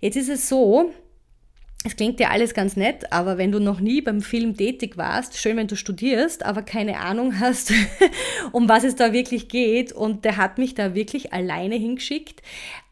Jetzt 0.00 0.16
ist 0.16 0.30
es 0.30 0.48
so, 0.48 0.92
es 1.82 1.96
klingt 1.96 2.20
ja 2.20 2.28
alles 2.28 2.52
ganz 2.52 2.76
nett, 2.76 3.10
aber 3.10 3.38
wenn 3.38 3.52
du 3.52 3.58
noch 3.58 3.80
nie 3.80 4.02
beim 4.02 4.20
Film 4.20 4.54
tätig 4.54 4.98
warst, 4.98 5.38
schön, 5.38 5.56
wenn 5.56 5.66
du 5.66 5.76
studierst, 5.76 6.44
aber 6.44 6.60
keine 6.60 6.98
Ahnung 6.98 7.40
hast, 7.40 7.72
um 8.52 8.68
was 8.68 8.84
es 8.84 8.96
da 8.96 9.14
wirklich 9.14 9.48
geht. 9.48 9.90
Und 9.90 10.26
der 10.26 10.36
hat 10.36 10.58
mich 10.58 10.74
da 10.74 10.94
wirklich 10.94 11.32
alleine 11.32 11.76
hingeschickt. 11.76 12.42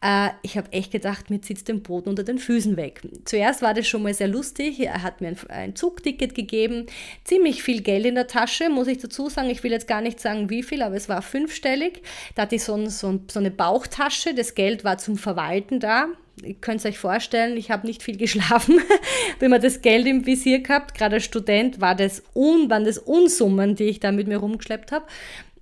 Äh, 0.01 0.29
ich 0.41 0.57
habe 0.57 0.73
echt 0.73 0.91
gedacht, 0.91 1.29
mir 1.29 1.39
zieht 1.39 1.67
den 1.67 1.83
Boden 1.83 2.09
unter 2.09 2.23
den 2.23 2.39
Füßen 2.39 2.77
weg. 2.77 3.01
Zuerst 3.25 3.61
war 3.61 3.75
das 3.75 3.87
schon 3.87 4.01
mal 4.01 4.15
sehr 4.15 4.27
lustig. 4.27 4.79
Er 4.79 5.03
hat 5.03 5.21
mir 5.21 5.35
ein, 5.49 5.75
Zugticket 5.75 6.33
gegeben, 6.33 6.87
ziemlich 7.23 7.61
viel 7.61 7.81
Geld 7.81 8.07
in 8.07 8.15
der 8.15 8.25
Tasche, 8.25 8.71
muss 8.71 8.87
ich 8.87 8.97
dazu 8.97 9.29
sagen. 9.29 9.51
Ich 9.51 9.63
will 9.63 9.71
jetzt 9.71 9.87
gar 9.87 10.01
nicht 10.01 10.19
sagen, 10.19 10.49
wie 10.49 10.63
viel, 10.63 10.81
aber 10.81 10.95
es 10.95 11.07
war 11.07 11.21
fünfstellig. 11.21 12.01
Da 12.33 12.41
hatte 12.41 12.55
ich 12.55 12.63
so, 12.63 12.89
so, 12.89 13.19
so 13.29 13.39
eine 13.39 13.51
Bauchtasche. 13.51 14.33
Das 14.33 14.55
Geld 14.55 14.83
war 14.83 14.97
zum 14.97 15.15
Verwalten 15.15 15.79
da 15.79 16.07
ihr 16.43 16.55
könnt 16.55 16.85
euch 16.85 16.97
vorstellen, 16.97 17.57
ich 17.57 17.71
habe 17.71 17.87
nicht 17.87 18.03
viel 18.03 18.17
geschlafen, 18.17 18.79
bin 19.39 19.49
mir 19.49 19.59
das 19.59 19.81
Geld 19.81 20.07
im 20.07 20.25
Visier 20.25 20.61
gehabt. 20.61 20.95
Gerade 20.95 21.15
als 21.15 21.25
Student 21.25 21.81
war 21.81 21.95
das 21.95 22.23
un, 22.33 22.69
waren 22.69 22.85
das 22.85 22.97
Unsummen, 22.97 23.75
die 23.75 23.85
ich 23.85 23.99
da 23.99 24.11
mit 24.11 24.27
mir 24.27 24.37
rumgeschleppt 24.37 24.91
habe. 24.91 25.05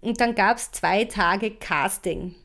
Und 0.02 0.22
dann 0.22 0.36
gab 0.36 0.58
es 0.58 0.72
zwei 0.72 1.06
Tage 1.06 1.52
Casting. 1.52 2.36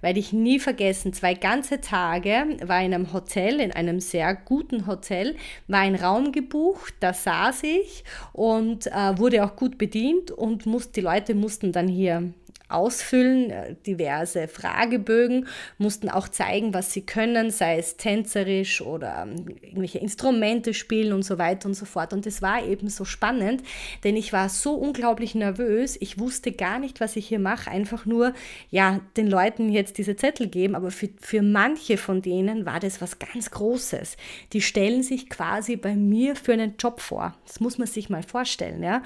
Werde 0.00 0.18
ich 0.18 0.32
nie 0.32 0.58
vergessen. 0.58 1.12
Zwei 1.12 1.34
ganze 1.34 1.80
Tage 1.80 2.56
war 2.64 2.82
in 2.82 2.94
einem 2.94 3.12
Hotel, 3.12 3.60
in 3.60 3.72
einem 3.72 4.00
sehr 4.00 4.34
guten 4.34 4.86
Hotel, 4.86 5.36
war 5.68 5.80
ein 5.80 5.94
Raum 5.94 6.32
gebucht, 6.32 6.94
da 7.00 7.12
saß 7.12 7.62
ich 7.64 8.04
und 8.32 8.86
äh, 8.88 9.18
wurde 9.18 9.44
auch 9.44 9.56
gut 9.56 9.78
bedient 9.78 10.30
und 10.30 10.66
muss, 10.66 10.92
die 10.92 11.00
Leute 11.00 11.34
mussten 11.34 11.72
dann 11.72 11.88
hier 11.88 12.32
ausfüllen, 12.72 13.50
äh, 13.50 13.74
diverse 13.86 14.48
Fragebögen, 14.48 15.46
mussten 15.78 16.08
auch 16.08 16.28
zeigen, 16.28 16.74
was 16.74 16.92
sie 16.92 17.02
können, 17.02 17.50
sei 17.50 17.78
es 17.78 17.96
tänzerisch 17.96 18.80
oder 18.80 19.22
ähm, 19.22 19.46
irgendwelche 19.62 19.98
Instrumente 19.98 20.74
spielen 20.74 21.12
und 21.12 21.22
so 21.22 21.38
weiter 21.38 21.68
und 21.68 21.74
so 21.74 21.84
fort. 21.84 22.12
Und 22.12 22.26
es 22.26 22.42
war 22.42 22.64
eben 22.64 22.88
so 22.88 23.04
spannend, 23.04 23.62
denn 24.04 24.16
ich 24.16 24.32
war 24.32 24.48
so 24.48 24.74
unglaublich 24.74 25.34
nervös, 25.34 25.96
ich 26.00 26.18
wusste 26.18 26.52
gar 26.52 26.78
nicht, 26.78 27.00
was 27.00 27.16
ich 27.16 27.28
hier 27.28 27.38
mache, 27.38 27.70
einfach 27.70 28.06
nur, 28.06 28.32
ja, 28.70 29.00
den 29.16 29.28
Leuten 29.28 29.70
jetzt 29.70 29.98
diese 29.98 30.16
Zettel 30.16 30.48
geben, 30.48 30.74
aber 30.74 30.90
für, 30.90 31.10
für 31.20 31.42
manche 31.42 31.96
von 31.96 32.22
denen 32.22 32.66
war 32.66 32.80
das 32.80 33.00
was 33.00 33.18
ganz 33.18 33.50
Großes. 33.50 34.16
Die 34.52 34.62
stellen 34.62 35.02
sich 35.02 35.28
quasi 35.28 35.76
bei 35.76 35.94
mir 35.94 36.36
für 36.36 36.52
einen 36.52 36.74
Job 36.78 37.00
vor. 37.00 37.34
Das 37.46 37.60
muss 37.60 37.78
man 37.78 37.86
sich 37.86 38.08
mal 38.08 38.22
vorstellen, 38.22 38.82
ja. 38.82 39.02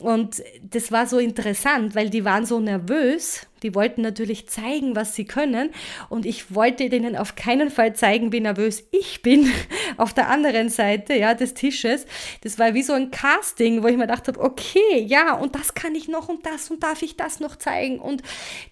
Und 0.00 0.42
das 0.62 0.90
war 0.90 1.06
so 1.06 1.18
interessant, 1.18 1.94
weil 1.94 2.10
die 2.10 2.24
waren 2.24 2.44
so 2.44 2.58
nervös, 2.60 2.75
nervös, 2.76 3.46
Die 3.62 3.74
wollten 3.74 4.02
natürlich 4.02 4.48
zeigen, 4.48 4.94
was 4.94 5.14
sie 5.14 5.24
können. 5.24 5.70
Und 6.10 6.26
ich 6.26 6.54
wollte 6.54 6.90
denen 6.90 7.16
auf 7.16 7.36
keinen 7.36 7.70
Fall 7.70 7.94
zeigen, 7.94 8.30
wie 8.30 8.40
nervös 8.40 8.84
ich 8.92 9.22
bin 9.22 9.50
auf 9.96 10.12
der 10.12 10.28
anderen 10.28 10.68
Seite 10.68 11.14
ja, 11.14 11.34
des 11.34 11.54
Tisches. 11.54 12.06
Das 12.42 12.58
war 12.58 12.74
wie 12.74 12.82
so 12.82 12.92
ein 12.92 13.10
Casting, 13.10 13.82
wo 13.82 13.88
ich 13.88 13.96
mir 13.96 14.06
gedacht 14.06 14.28
habe, 14.28 14.40
okay, 14.40 15.00
ja, 15.00 15.34
und 15.34 15.54
das 15.54 15.74
kann 15.74 15.94
ich 15.94 16.06
noch 16.06 16.28
und 16.28 16.44
das 16.44 16.70
und 16.70 16.82
darf 16.82 17.02
ich 17.02 17.16
das 17.16 17.40
noch 17.40 17.56
zeigen. 17.56 17.98
Und 17.98 18.22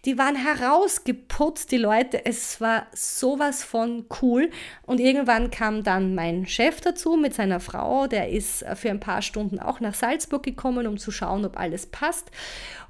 die 0.04 0.18
waren 0.18 0.36
herausgeputzt, 0.36 1.72
die 1.72 1.78
Leute. 1.78 2.24
Es 2.26 2.60
war 2.60 2.86
sowas 2.92 3.64
von 3.64 4.04
cool. 4.20 4.50
Und 4.82 5.00
irgendwann 5.00 5.50
kam 5.50 5.82
dann 5.82 6.14
mein 6.14 6.46
Chef 6.46 6.82
dazu 6.82 7.16
mit 7.16 7.34
seiner 7.34 7.58
Frau. 7.58 8.06
Der 8.06 8.28
ist 8.28 8.64
für 8.74 8.90
ein 8.90 9.00
paar 9.00 9.22
Stunden 9.22 9.58
auch 9.58 9.80
nach 9.80 9.94
Salzburg 9.94 10.42
gekommen, 10.42 10.86
um 10.86 10.98
zu 10.98 11.10
schauen, 11.10 11.44
ob 11.46 11.58
alles 11.58 11.86
passt. 11.86 12.30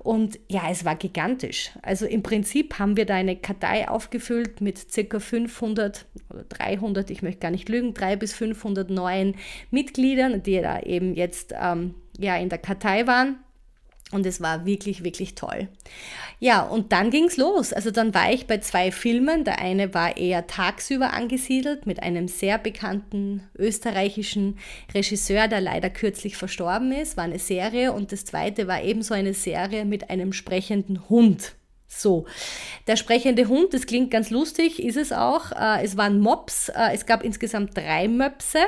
Und 0.04 0.38
ja, 0.50 0.64
es 0.70 0.84
war 0.84 0.96
gigantisch. 0.96 1.70
Also 1.80 2.04
im 2.04 2.22
Prinzip 2.22 2.78
haben 2.78 2.98
wir 2.98 3.06
da 3.06 3.14
eine 3.14 3.36
Kartei 3.36 3.88
aufgefüllt 3.88 4.60
mit 4.60 4.76
circa 4.92 5.18
500 5.18 6.04
oder 6.28 6.44
300, 6.44 7.08
ich 7.08 7.22
möchte 7.22 7.40
gar 7.40 7.50
nicht 7.50 7.70
lügen, 7.70 7.94
300 7.94 8.20
bis 8.20 8.34
500 8.34 8.90
neuen 8.90 9.34
Mitgliedern, 9.70 10.42
die 10.42 10.60
da 10.60 10.80
eben 10.80 11.14
jetzt 11.14 11.54
ähm, 11.58 11.94
ja, 12.18 12.36
in 12.36 12.50
der 12.50 12.58
Kartei 12.58 13.06
waren. 13.06 13.38
Und 14.12 14.26
es 14.26 14.40
war 14.40 14.64
wirklich, 14.64 15.02
wirklich 15.02 15.34
toll. 15.34 15.68
Ja, 16.38 16.62
und 16.62 16.92
dann 16.92 17.10
ging 17.10 17.24
es 17.24 17.36
los. 17.36 17.72
Also 17.72 17.90
dann 17.90 18.14
war 18.14 18.30
ich 18.30 18.46
bei 18.46 18.58
zwei 18.58 18.92
Filmen. 18.92 19.44
Der 19.44 19.58
eine 19.58 19.94
war 19.94 20.16
eher 20.16 20.46
tagsüber 20.46 21.12
angesiedelt 21.12 21.86
mit 21.86 22.02
einem 22.02 22.28
sehr 22.28 22.58
bekannten 22.58 23.42
österreichischen 23.58 24.58
Regisseur, 24.92 25.48
der 25.48 25.60
leider 25.60 25.90
kürzlich 25.90 26.36
verstorben 26.36 26.92
ist. 26.92 27.16
War 27.16 27.24
eine 27.24 27.38
Serie. 27.38 27.92
Und 27.92 28.12
das 28.12 28.24
zweite 28.24 28.68
war 28.68 28.82
ebenso 28.82 29.14
eine 29.14 29.34
Serie 29.34 29.84
mit 29.84 30.10
einem 30.10 30.32
sprechenden 30.32 31.08
Hund. 31.08 31.54
So, 31.86 32.26
der 32.86 32.96
sprechende 32.96 33.48
Hund, 33.48 33.72
das 33.72 33.86
klingt 33.86 34.10
ganz 34.10 34.30
lustig, 34.30 34.82
ist 34.82 34.96
es 34.96 35.12
auch. 35.12 35.52
Äh, 35.52 35.84
es 35.84 35.96
waren 35.96 36.20
Mops. 36.20 36.68
Äh, 36.68 36.92
es 36.92 37.06
gab 37.06 37.22
insgesamt 37.22 37.76
drei 37.76 38.08
Möpse. 38.08 38.58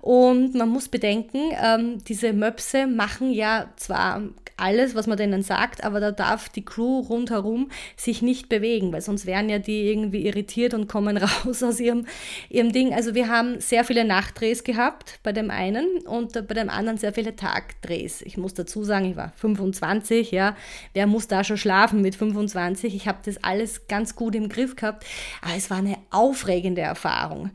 Und 0.00 0.54
man 0.54 0.68
muss 0.68 0.88
bedenken, 0.88 1.52
ähm, 1.62 1.98
diese 2.04 2.32
Möpse 2.32 2.86
machen 2.86 3.32
ja 3.32 3.68
zwar 3.76 4.22
alles, 4.56 4.94
was 4.94 5.06
man 5.06 5.18
denen 5.18 5.42
sagt, 5.42 5.82
aber 5.82 6.00
da 6.00 6.12
darf 6.12 6.48
die 6.48 6.64
Crew 6.64 7.00
rundherum 7.00 7.70
sich 7.96 8.22
nicht 8.22 8.48
bewegen, 8.48 8.92
weil 8.92 9.00
sonst 9.00 9.26
wären 9.26 9.48
ja 9.48 9.58
die 9.58 9.88
irgendwie 9.88 10.26
irritiert 10.26 10.74
und 10.74 10.86
kommen 10.88 11.16
raus 11.44 11.62
aus 11.62 11.80
ihrem, 11.80 12.06
ihrem 12.48 12.72
Ding. 12.72 12.94
Also 12.94 13.14
wir 13.14 13.28
haben 13.28 13.60
sehr 13.60 13.84
viele 13.84 14.04
Nachtdrehs 14.04 14.64
gehabt 14.64 15.18
bei 15.22 15.32
dem 15.32 15.50
einen 15.50 15.86
und 16.06 16.32
bei 16.46 16.54
dem 16.54 16.70
anderen 16.70 16.98
sehr 16.98 17.12
viele 17.12 17.34
Tagdrehs. 17.34 18.22
Ich 18.22 18.36
muss 18.36 18.54
dazu 18.54 18.84
sagen, 18.84 19.10
ich 19.10 19.16
war 19.16 19.32
25, 19.36 20.30
ja. 20.30 20.56
Wer 20.94 21.06
muss 21.06 21.28
da 21.28 21.44
schon 21.44 21.56
schlafen 21.58 22.00
mit 22.00 22.14
25? 22.14 22.94
Ich 22.94 23.08
habe 23.08 23.18
das 23.24 23.42
alles 23.42 23.88
ganz 23.88 24.14
gut 24.14 24.34
im 24.34 24.48
Griff 24.48 24.76
gehabt, 24.76 25.04
aber 25.40 25.56
es 25.56 25.70
war 25.70 25.78
eine 25.78 25.96
aufregende 26.10 26.82
Erfahrung. 26.82 27.50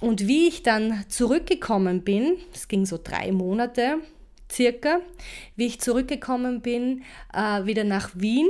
Und 0.00 0.26
wie 0.26 0.48
ich 0.48 0.62
dann 0.62 1.04
zurückgekommen 1.08 2.02
bin, 2.02 2.38
es 2.54 2.68
ging 2.68 2.86
so 2.86 2.98
drei 3.02 3.32
Monate, 3.32 3.98
circa, 4.50 5.00
wie 5.56 5.66
ich 5.66 5.80
zurückgekommen 5.80 6.62
bin, 6.62 7.02
äh, 7.34 7.66
wieder 7.66 7.84
nach 7.84 8.10
Wien, 8.14 8.48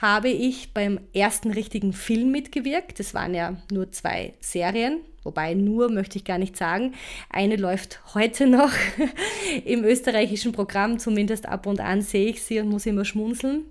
habe 0.00 0.28
ich 0.28 0.74
beim 0.74 1.00
ersten 1.14 1.50
richtigen 1.50 1.92
Film 1.92 2.30
mitgewirkt. 2.30 2.98
Das 2.98 3.14
waren 3.14 3.34
ja 3.34 3.56
nur 3.70 3.90
zwei 3.92 4.34
Serien, 4.40 5.00
wobei 5.22 5.54
nur 5.54 5.90
möchte 5.90 6.18
ich 6.18 6.24
gar 6.24 6.38
nicht 6.38 6.56
sagen. 6.56 6.92
Eine 7.30 7.56
läuft 7.56 8.02
heute 8.14 8.46
noch 8.46 8.72
im 9.64 9.84
österreichischen 9.84 10.52
Programm, 10.52 10.98
zumindest 10.98 11.46
ab 11.46 11.66
und 11.66 11.80
an 11.80 12.02
sehe 12.02 12.28
ich 12.28 12.42
sie 12.42 12.60
und 12.60 12.68
muss 12.68 12.84
immer 12.84 13.04
schmunzeln. 13.04 13.64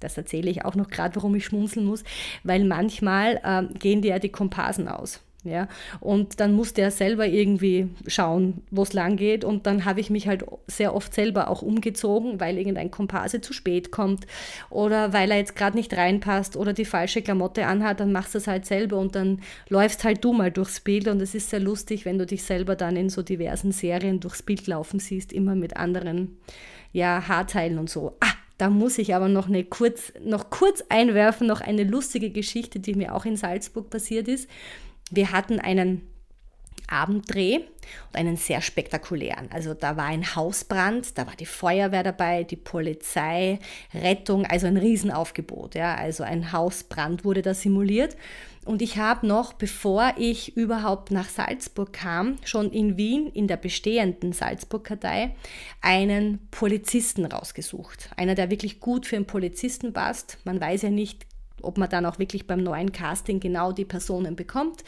Das 0.00 0.16
erzähle 0.16 0.50
ich 0.50 0.64
auch 0.64 0.74
noch 0.74 0.88
gerade, 0.88 1.16
warum 1.16 1.34
ich 1.34 1.44
schmunzeln 1.44 1.84
muss, 1.84 2.02
weil 2.44 2.64
manchmal 2.64 3.40
äh, 3.44 3.78
gehen 3.78 4.02
dir 4.02 4.12
ja 4.12 4.18
die 4.18 4.30
Komparsen 4.30 4.88
aus. 4.88 5.20
Ja, 5.44 5.66
und 5.98 6.38
dann 6.38 6.52
musste 6.52 6.82
er 6.82 6.92
selber 6.92 7.26
irgendwie 7.26 7.88
schauen, 8.06 8.62
wo 8.70 8.82
es 8.84 8.92
lang 8.92 9.16
geht. 9.16 9.44
Und 9.44 9.66
dann 9.66 9.84
habe 9.84 9.98
ich 9.98 10.08
mich 10.08 10.28
halt 10.28 10.44
sehr 10.68 10.94
oft 10.94 11.12
selber 11.12 11.48
auch 11.48 11.62
umgezogen, 11.62 12.38
weil 12.38 12.58
irgendein 12.58 12.92
Komparse 12.92 13.40
zu 13.40 13.52
spät 13.52 13.90
kommt 13.90 14.24
oder 14.70 15.12
weil 15.12 15.32
er 15.32 15.38
jetzt 15.38 15.56
gerade 15.56 15.76
nicht 15.76 15.96
reinpasst 15.96 16.56
oder 16.56 16.72
die 16.72 16.84
falsche 16.84 17.22
Klamotte 17.22 17.66
anhat, 17.66 17.98
dann 17.98 18.12
machst 18.12 18.34
du 18.34 18.38
es 18.38 18.46
halt 18.46 18.66
selber 18.66 18.98
und 18.98 19.16
dann 19.16 19.40
läufst 19.68 20.04
halt 20.04 20.24
du 20.24 20.32
mal 20.32 20.52
durchs 20.52 20.78
Bild. 20.78 21.08
Und 21.08 21.20
es 21.20 21.34
ist 21.34 21.50
sehr 21.50 21.60
lustig, 21.60 22.04
wenn 22.04 22.18
du 22.18 22.26
dich 22.26 22.44
selber 22.44 22.76
dann 22.76 22.94
in 22.94 23.08
so 23.08 23.22
diversen 23.22 23.72
Serien 23.72 24.20
durchs 24.20 24.42
Bild 24.42 24.68
laufen 24.68 25.00
siehst, 25.00 25.32
immer 25.32 25.56
mit 25.56 25.76
anderen 25.76 26.36
ja, 26.92 27.26
Haarteilen 27.26 27.78
und 27.78 27.90
so. 27.90 28.16
Ah, 28.20 28.34
da 28.58 28.70
muss 28.70 28.98
ich 28.98 29.12
aber 29.16 29.26
noch, 29.26 29.48
eine 29.48 29.64
kurz, 29.64 30.12
noch 30.24 30.50
kurz 30.50 30.84
einwerfen, 30.88 31.48
noch 31.48 31.62
eine 31.62 31.82
lustige 31.82 32.30
Geschichte, 32.30 32.78
die 32.78 32.94
mir 32.94 33.12
auch 33.12 33.24
in 33.24 33.36
Salzburg 33.36 33.90
passiert 33.90 34.28
ist. 34.28 34.48
Wir 35.12 35.30
hatten 35.30 35.60
einen 35.60 36.08
Abenddreh 36.88 37.56
und 37.56 38.16
einen 38.16 38.36
sehr 38.36 38.60
spektakulären. 38.60 39.50
Also 39.50 39.74
da 39.74 39.96
war 39.96 40.06
ein 40.06 40.34
Hausbrand, 40.36 41.16
da 41.16 41.26
war 41.26 41.36
die 41.36 41.46
Feuerwehr 41.46 42.02
dabei, 42.02 42.44
die 42.44 42.56
Polizei, 42.56 43.58
Rettung, 43.94 44.46
also 44.46 44.66
ein 44.66 44.76
Riesenaufgebot. 44.76 45.74
Ja. 45.74 45.94
Also 45.94 46.24
ein 46.24 46.52
Hausbrand 46.52 47.24
wurde 47.24 47.42
da 47.42 47.54
simuliert. 47.54 48.16
Und 48.64 48.80
ich 48.80 48.96
habe 48.96 49.26
noch, 49.26 49.54
bevor 49.54 50.14
ich 50.16 50.56
überhaupt 50.56 51.10
nach 51.10 51.28
Salzburg 51.28 51.92
kam, 51.92 52.36
schon 52.44 52.70
in 52.70 52.96
Wien 52.96 53.26
in 53.26 53.48
der 53.48 53.56
bestehenden 53.56 54.32
Salzburg-Kartei 54.32 55.34
einen 55.80 56.46
Polizisten 56.52 57.24
rausgesucht. 57.24 58.10
Einer, 58.16 58.36
der 58.36 58.50
wirklich 58.50 58.78
gut 58.78 59.06
für 59.06 59.16
einen 59.16 59.26
Polizisten 59.26 59.92
passt. 59.92 60.38
Man 60.44 60.60
weiß 60.60 60.82
ja 60.82 60.90
nicht 60.90 61.26
ob 61.62 61.78
man 61.78 61.88
dann 61.88 62.06
auch 62.06 62.18
wirklich 62.18 62.46
beim 62.46 62.62
neuen 62.62 62.92
Casting 62.92 63.40
genau 63.40 63.72
die 63.72 63.84
Personen 63.84 64.36
bekommt. 64.36 64.84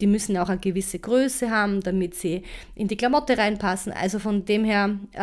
Die 0.00 0.06
müssen 0.06 0.36
auch 0.36 0.48
eine 0.48 0.60
gewisse 0.60 0.98
Größe 0.98 1.50
haben, 1.50 1.80
damit 1.80 2.14
sie 2.14 2.42
in 2.74 2.88
die 2.88 2.96
Klamotte 2.96 3.38
reinpassen. 3.38 3.92
Also 3.92 4.18
von 4.18 4.44
dem 4.44 4.64
her 4.64 4.98
äh, 5.12 5.18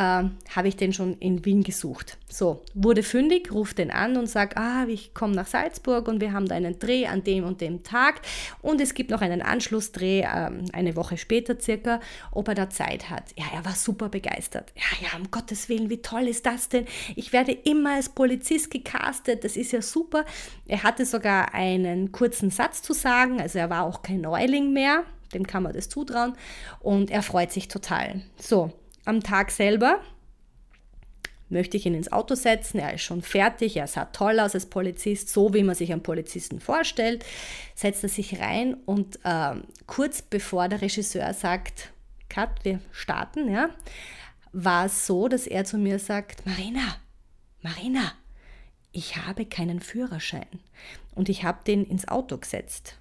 habe 0.55 0.67
ich 0.67 0.75
den 0.75 0.93
schon 0.93 1.17
in 1.19 1.45
Wien 1.45 1.63
gesucht. 1.63 2.17
So, 2.27 2.63
wurde 2.73 3.03
fündig, 3.03 3.51
ruft 3.51 3.77
den 3.77 3.91
an 3.91 4.17
und 4.17 4.27
sagt, 4.27 4.57
ah, 4.57 4.87
ich 4.87 5.13
komme 5.13 5.35
nach 5.35 5.45
Salzburg 5.45 6.07
und 6.07 6.19
wir 6.19 6.33
haben 6.33 6.47
da 6.47 6.55
einen 6.55 6.79
Dreh 6.79 7.05
an 7.05 7.23
dem 7.23 7.43
und 7.43 7.61
dem 7.61 7.83
Tag 7.83 8.21
und 8.63 8.81
es 8.81 8.95
gibt 8.95 9.11
noch 9.11 9.21
einen 9.21 9.43
Anschlussdreh, 9.43 10.21
äh, 10.21 10.51
eine 10.73 10.95
Woche 10.95 11.17
später 11.17 11.59
circa, 11.59 11.99
ob 12.31 12.47
er 12.47 12.55
da 12.55 12.71
Zeit 12.71 13.11
hat. 13.11 13.25
Ja, 13.37 13.45
er 13.53 13.63
war 13.63 13.75
super 13.75 14.09
begeistert. 14.09 14.73
Ja, 14.75 15.07
ja, 15.07 15.19
um 15.19 15.29
Gottes 15.29 15.69
Willen, 15.69 15.91
wie 15.91 16.01
toll 16.01 16.27
ist 16.27 16.47
das 16.47 16.69
denn? 16.69 16.85
Ich 17.15 17.33
werde 17.33 17.51
immer 17.51 17.95
als 17.95 18.09
Polizist 18.09 18.71
gecastet, 18.71 19.43
das 19.43 19.55
ist 19.55 19.71
ja 19.71 19.83
super. 19.83 20.25
Er 20.65 20.81
hatte 20.81 21.05
sogar 21.05 21.53
einen 21.53 22.11
kurzen 22.11 22.49
Satz 22.49 22.81
zu 22.81 22.93
sagen, 22.93 23.39
also 23.39 23.59
er 23.59 23.69
war 23.69 23.83
auch 23.83 24.01
kein 24.01 24.21
Neuling 24.21 24.62
Frühling 24.63 24.73
mehr, 24.73 25.03
dem 25.33 25.45
kann 25.47 25.63
man 25.63 25.73
das 25.73 25.89
zutrauen 25.89 26.33
und 26.79 27.11
er 27.11 27.23
freut 27.23 27.51
sich 27.51 27.67
total. 27.67 28.21
So, 28.37 28.71
am 29.05 29.21
Tag 29.21 29.51
selber 29.51 29.99
möchte 31.49 31.77
ich 31.77 31.85
ihn 31.85 31.93
ins 31.93 32.11
Auto 32.11 32.35
setzen, 32.35 32.79
er 32.79 32.93
ist 32.93 33.01
schon 33.01 33.21
fertig, 33.21 33.77
er 33.77 33.87
sah 33.87 34.05
toll 34.05 34.39
aus 34.39 34.55
als 34.55 34.65
Polizist, 34.65 35.29
so 35.29 35.53
wie 35.53 35.63
man 35.63 35.75
sich 35.75 35.91
einen 35.91 36.01
Polizisten 36.01 36.59
vorstellt, 36.59 37.23
setzt 37.75 38.03
er 38.03 38.09
sich 38.09 38.39
rein 38.39 38.75
und 38.85 39.19
äh, 39.23 39.55
kurz 39.85 40.21
bevor 40.21 40.67
der 40.67 40.81
Regisseur 40.81 41.33
sagt, 41.33 41.91
Cut, 42.29 42.49
wir 42.63 42.79
starten, 42.91 43.51
ja, 43.51 43.69
war 44.51 44.85
es 44.85 45.05
so, 45.05 45.27
dass 45.27 45.45
er 45.45 45.65
zu 45.65 45.77
mir 45.77 45.99
sagt, 45.99 46.45
Marina, 46.45 46.95
Marina, 47.61 48.13
ich 48.91 49.17
habe 49.17 49.45
keinen 49.45 49.79
Führerschein 49.79 50.59
und 51.13 51.29
ich 51.29 51.43
habe 51.43 51.63
den 51.65 51.85
ins 51.85 52.07
Auto 52.07 52.37
gesetzt. 52.37 52.97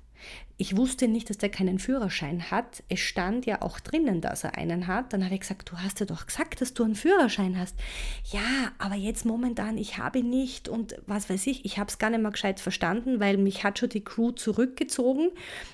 Ich 0.62 0.76
wusste 0.76 1.08
nicht, 1.08 1.28
dass 1.28 1.38
der 1.38 1.48
keinen 1.48 1.80
Führerschein 1.80 2.52
hat. 2.52 2.84
Es 2.88 3.00
stand 3.00 3.46
ja 3.46 3.62
auch 3.62 3.80
drinnen, 3.80 4.20
dass 4.20 4.44
er 4.44 4.56
einen 4.56 4.86
hat. 4.86 5.12
Dann 5.12 5.24
habe 5.24 5.34
ich 5.34 5.40
gesagt, 5.40 5.68
du 5.68 5.78
hast 5.78 5.98
ja 5.98 6.06
doch 6.06 6.24
gesagt, 6.24 6.60
dass 6.60 6.72
du 6.72 6.84
einen 6.84 6.94
Führerschein 6.94 7.58
hast. 7.58 7.76
Ja, 8.30 8.70
aber 8.78 8.94
jetzt 8.94 9.26
momentan, 9.26 9.76
ich 9.76 9.98
habe 9.98 10.22
nicht 10.22 10.68
und 10.68 10.94
was 11.08 11.28
weiß 11.28 11.48
ich, 11.48 11.64
ich 11.64 11.78
habe 11.78 11.88
es 11.88 11.98
gar 11.98 12.10
nicht 12.10 12.22
mehr 12.22 12.30
gescheit 12.30 12.60
verstanden, 12.60 13.18
weil 13.18 13.38
mich 13.38 13.64
hat 13.64 13.80
schon 13.80 13.88
die 13.88 14.04
Crew 14.04 14.30
zurückgezogen, 14.30 15.30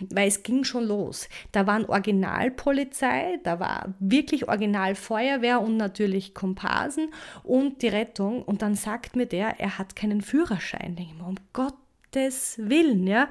weil 0.08 0.26
es 0.26 0.42
ging 0.42 0.64
schon 0.64 0.86
los. 0.86 1.28
Da 1.52 1.66
waren 1.66 1.84
Originalpolizei, 1.84 3.40
da 3.44 3.60
war 3.60 3.94
wirklich 4.00 4.48
Originalfeuerwehr 4.48 5.60
und 5.60 5.76
natürlich 5.76 6.32
Komparsen 6.32 7.12
und 7.42 7.82
die 7.82 7.88
Rettung. 7.88 8.42
Und 8.42 8.62
dann 8.62 8.74
sagt 8.74 9.16
mir 9.16 9.26
der, 9.26 9.60
er 9.60 9.76
hat 9.76 9.96
keinen 9.96 10.22
Führerschein. 10.22 10.96
Ich 10.98 11.12
mir, 11.12 11.26
um 11.26 11.34
Gottes 11.52 12.56
Willen, 12.56 13.06
ja 13.06 13.28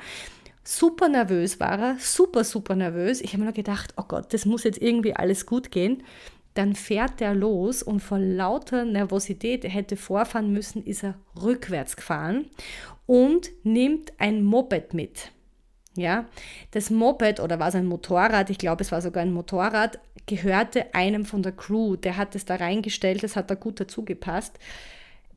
super 0.68 1.08
nervös 1.08 1.60
war 1.62 1.80
er, 1.80 1.96
super, 1.98 2.44
super 2.44 2.76
nervös. 2.76 3.22
Ich 3.22 3.34
habe 3.34 3.44
mir 3.44 3.54
gedacht, 3.54 3.94
oh 3.96 4.04
Gott, 4.08 4.34
das 4.34 4.46
muss 4.46 4.66
jetzt 4.66 4.82
irgendwie 4.82 5.16
alles 5.16 5.46
gut 5.46 5.72
gehen. 5.72 6.04
Dann 6.56 6.76
fährt 6.76 7.22
er 7.22 7.34
los 7.34 7.84
und 7.84 8.02
vor 8.02 8.20
lauter 8.20 8.84
Nervosität, 8.84 9.64
er 9.64 9.70
hätte 9.70 9.96
vorfahren 9.96 10.52
müssen, 10.52 10.84
ist 10.84 11.04
er 11.04 11.16
rückwärts 11.42 11.96
gefahren 11.96 12.50
und 13.06 13.50
nimmt 13.64 14.12
ein 14.18 14.44
Moped 14.44 14.94
mit. 14.94 15.32
Ja, 15.96 16.26
das 16.72 16.90
Moped 16.90 17.40
oder 17.40 17.60
war 17.60 17.70
es 17.70 17.76
ein 17.76 17.86
Motorrad, 17.86 18.50
ich 18.50 18.58
glaube, 18.58 18.84
es 18.84 18.92
war 18.92 19.02
sogar 19.02 19.24
ein 19.24 19.34
Motorrad, 19.34 20.00
gehörte 20.26 20.94
einem 20.94 21.26
von 21.26 21.42
der 21.44 21.54
Crew. 21.54 21.96
Der 21.96 22.18
hat 22.18 22.36
es 22.36 22.46
da 22.46 22.56
reingestellt, 22.56 23.24
das 23.24 23.36
hat 23.36 23.50
da 23.50 23.56
gut 23.56 23.80
dazu 23.80 24.04
gepasst. 24.04 24.60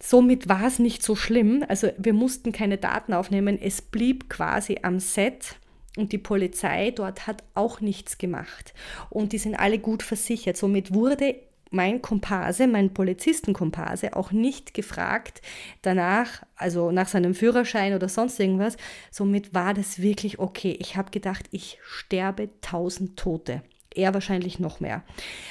Somit 0.02 0.48
war 0.48 0.66
es 0.66 0.78
nicht 0.78 1.02
so 1.02 1.14
schlimm. 1.14 1.64
Also 1.68 1.90
wir 1.98 2.12
mussten 2.12 2.52
keine 2.52 2.78
Daten 2.78 3.12
aufnehmen. 3.12 3.58
Es 3.60 3.82
blieb 3.82 4.28
quasi 4.28 4.78
am 4.82 4.98
Set. 4.98 5.56
Und 5.96 6.12
die 6.12 6.18
Polizei 6.18 6.92
dort 6.92 7.26
hat 7.26 7.42
auch 7.54 7.80
nichts 7.80 8.18
gemacht. 8.18 8.74
Und 9.10 9.32
die 9.32 9.38
sind 9.38 9.56
alle 9.56 9.78
gut 9.78 10.02
versichert. 10.02 10.56
Somit 10.56 10.94
wurde 10.94 11.34
mein 11.70 12.02
Komparse, 12.02 12.66
mein 12.66 12.92
Polizistenkomparse, 12.92 14.16
auch 14.16 14.32
nicht 14.32 14.74
gefragt 14.74 15.40
danach, 15.82 16.42
also 16.56 16.90
nach 16.90 17.08
seinem 17.08 17.34
Führerschein 17.34 17.94
oder 17.94 18.08
sonst 18.08 18.40
irgendwas. 18.40 18.76
Somit 19.10 19.54
war 19.54 19.74
das 19.74 20.00
wirklich 20.00 20.38
okay. 20.38 20.76
Ich 20.80 20.96
habe 20.96 21.10
gedacht, 21.10 21.46
ich 21.50 21.78
sterbe 21.82 22.50
tausend 22.60 23.16
Tote. 23.16 23.62
Er 23.94 24.14
wahrscheinlich 24.14 24.58
noch 24.58 24.80
mehr. 24.80 25.02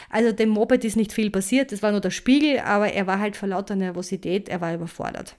Also 0.10 0.32
dem 0.32 0.50
Moped 0.50 0.86
ist 0.86 0.96
nicht 0.96 1.14
viel 1.14 1.30
passiert, 1.30 1.72
das 1.72 1.84
war 1.84 1.92
nur 1.92 2.02
der 2.02 2.12
Spiegel, 2.12 2.60
aber 2.60 2.94
er 2.94 3.06
war 3.06 3.20
halt 3.20 3.36
vor 3.36 3.50
lauter 3.50 3.76
Nervosität, 3.76 4.48
er 4.48 4.62
war 4.62 4.74
überfordert. 4.74 5.36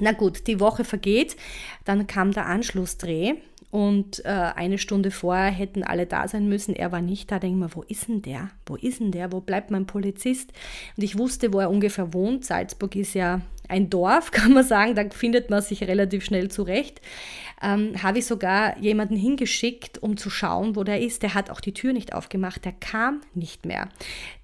Na 0.00 0.12
gut, 0.12 0.46
die 0.46 0.60
Woche 0.60 0.84
vergeht, 0.84 1.36
dann 1.84 2.06
kam 2.06 2.32
der 2.32 2.46
Anschlussdreh 2.46 3.34
und 3.70 4.24
äh, 4.24 4.28
eine 4.28 4.78
Stunde 4.78 5.12
vorher 5.12 5.50
hätten 5.50 5.84
alle 5.84 6.06
da 6.06 6.26
sein 6.26 6.48
müssen. 6.48 6.74
Er 6.74 6.90
war 6.90 7.00
nicht 7.00 7.30
da. 7.30 7.38
Denke 7.38 7.58
mir, 7.58 7.74
wo 7.74 7.82
ist 7.82 8.08
denn 8.08 8.20
der? 8.20 8.50
Wo 8.66 8.74
ist 8.74 8.98
denn 8.98 9.12
der? 9.12 9.30
Wo 9.30 9.40
bleibt 9.40 9.70
mein 9.70 9.86
Polizist? 9.86 10.52
Und 10.96 11.04
ich 11.04 11.16
wusste, 11.16 11.52
wo 11.52 11.60
er 11.60 11.70
ungefähr 11.70 12.12
wohnt. 12.12 12.44
Salzburg 12.44 12.96
ist 12.96 13.14
ja 13.14 13.42
ein 13.68 13.88
Dorf, 13.88 14.30
kann 14.32 14.52
man 14.54 14.64
sagen. 14.64 14.96
Da 14.96 15.08
findet 15.10 15.50
man 15.50 15.62
sich 15.62 15.84
relativ 15.84 16.24
schnell 16.24 16.50
zurecht. 16.50 17.00
Ähm, 17.62 18.02
habe 18.02 18.18
ich 18.18 18.26
sogar 18.26 18.78
jemanden 18.78 19.16
hingeschickt, 19.16 20.02
um 20.02 20.16
zu 20.16 20.30
schauen, 20.30 20.76
wo 20.76 20.84
der 20.84 21.00
ist. 21.00 21.22
Der 21.22 21.34
hat 21.34 21.50
auch 21.50 21.60
die 21.60 21.74
Tür 21.74 21.92
nicht 21.92 22.14
aufgemacht. 22.14 22.64
Der 22.64 22.72
kam 22.72 23.20
nicht 23.34 23.66
mehr 23.66 23.88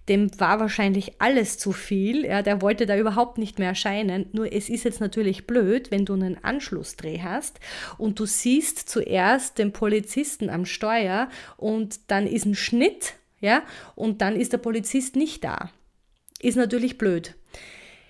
dem 0.09 0.39
war 0.39 0.61
wahrscheinlich 0.61 1.21
alles 1.21 1.59
zu 1.59 1.73
viel. 1.73 2.25
Ja, 2.25 2.43
der 2.43 2.63
wollte 2.63 2.87
da 2.87 2.97
überhaupt 2.97 3.39
nicht 3.39 3.59
mehr 3.59 3.69
erscheinen. 3.69 4.27
Nur 4.33 4.53
es 4.53 4.69
ist 4.69 4.85
jetzt 4.85 5.01
natürlich 5.01 5.47
blöd, 5.47 5.91
wenn 5.91 6.05
du 6.05 6.15
einen 6.15 6.43
Anschlussdreh 6.43 7.21
hast 7.23 7.59
und 7.99 8.21
du 8.21 8.27
siehst 8.27 8.89
zuerst 8.89 9.59
den 9.59 9.73
Polizisten 9.73 10.49
am 10.49 10.65
Steuer 10.65 11.29
und 11.57 12.11
dann 12.11 12.27
ist 12.27 12.47
ein 12.47 12.55
Schnitt, 12.55 13.15
ja, 13.41 13.63
und 13.95 14.23
dann 14.23 14.37
ist 14.37 14.53
der 14.53 14.59
Polizist 14.59 15.17
nicht 15.17 15.45
da. 15.45 15.71
Ist 16.41 16.57
natürlich 16.57 16.99
blöd. 16.99 17.35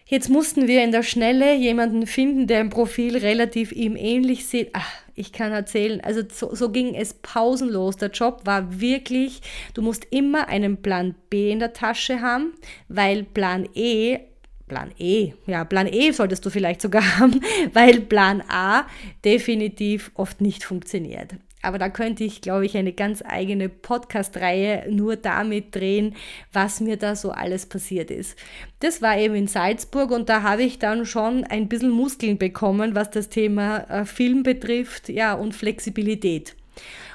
Jetzt 0.08 0.28
mussten 0.28 0.68
wir 0.68 0.84
in 0.84 0.92
der 0.92 1.02
Schnelle 1.02 1.56
jemanden 1.56 2.06
finden, 2.06 2.46
der 2.46 2.60
im 2.60 2.70
Profil 2.70 3.16
relativ 3.16 3.72
ihm 3.72 3.96
ähnlich 3.96 4.46
sieht. 4.46 4.70
Ach, 4.72 4.88
ich 5.16 5.32
kann 5.32 5.50
erzählen, 5.50 6.00
also 6.00 6.22
so, 6.32 6.54
so 6.54 6.70
ging 6.70 6.94
es 6.94 7.14
pausenlos. 7.14 7.96
Der 7.96 8.10
Job 8.10 8.42
war 8.44 8.80
wirklich, 8.80 9.42
du 9.74 9.82
musst 9.82 10.06
immer 10.10 10.46
einen 10.48 10.80
Plan 10.80 11.16
B 11.28 11.50
in 11.50 11.58
der 11.58 11.72
Tasche 11.72 12.20
haben, 12.20 12.52
weil 12.88 13.24
Plan 13.24 13.68
E 13.74 14.20
Plan 14.68 14.90
E, 14.98 15.32
ja, 15.46 15.64
Plan 15.64 15.86
E 15.86 16.10
solltest 16.10 16.44
du 16.44 16.50
vielleicht 16.50 16.82
sogar 16.82 17.02
haben, 17.18 17.40
weil 17.72 18.00
Plan 18.00 18.42
A 18.48 18.86
definitiv 19.24 20.10
oft 20.14 20.40
nicht 20.40 20.64
funktioniert. 20.64 21.34
Aber 21.66 21.78
da 21.78 21.88
könnte 21.88 22.22
ich, 22.22 22.42
glaube 22.42 22.64
ich, 22.64 22.76
eine 22.76 22.92
ganz 22.92 23.24
eigene 23.26 23.68
Podcast-Reihe 23.68 24.86
nur 24.88 25.16
damit 25.16 25.74
drehen, 25.74 26.14
was 26.52 26.78
mir 26.78 26.96
da 26.96 27.16
so 27.16 27.32
alles 27.32 27.66
passiert 27.66 28.12
ist. 28.12 28.38
Das 28.78 29.02
war 29.02 29.18
eben 29.18 29.34
in 29.34 29.48
Salzburg 29.48 30.12
und 30.12 30.28
da 30.28 30.42
habe 30.42 30.62
ich 30.62 30.78
dann 30.78 31.06
schon 31.06 31.42
ein 31.42 31.66
bisschen 31.66 31.90
Muskeln 31.90 32.38
bekommen, 32.38 32.94
was 32.94 33.10
das 33.10 33.30
Thema 33.30 33.78
äh, 33.90 34.04
Film 34.04 34.44
betrifft, 34.44 35.08
ja, 35.08 35.34
und 35.34 35.56
Flexibilität. 35.56 36.54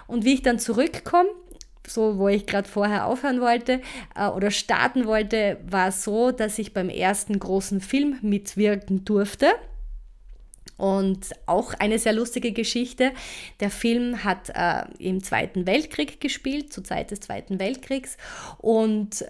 Und 0.06 0.26
wie 0.26 0.34
ich 0.34 0.42
dann 0.42 0.60
zurückkomme, 0.60 1.30
so 1.88 2.18
wo 2.18 2.28
ich 2.28 2.46
gerade 2.46 2.68
vorher 2.68 3.06
aufhören 3.06 3.40
wollte 3.40 3.80
äh, 4.16 4.28
oder 4.28 4.52
starten 4.52 5.06
wollte, 5.06 5.60
war 5.66 5.88
es 5.88 6.04
so, 6.04 6.32
dass 6.32 6.60
ich 6.60 6.74
beim 6.74 6.90
ersten 6.90 7.40
großen 7.40 7.80
Film 7.80 8.18
mitwirken 8.22 9.06
durfte. 9.06 9.48
Und 10.82 11.30
auch 11.46 11.76
eine 11.76 12.00
sehr 12.00 12.12
lustige 12.12 12.54
Geschichte. 12.54 13.12
Der 13.60 13.70
Film 13.70 14.24
hat 14.24 14.50
äh, 14.50 14.86
im 14.98 15.24
Zweiten 15.24 15.68
Weltkrieg 15.68 16.20
gespielt, 16.20 16.74
zur 16.74 16.84
Zeit 16.84 17.12
des 17.12 17.20
Zweiten 17.20 17.60
Weltkriegs. 17.60 18.18
Und 18.58 19.24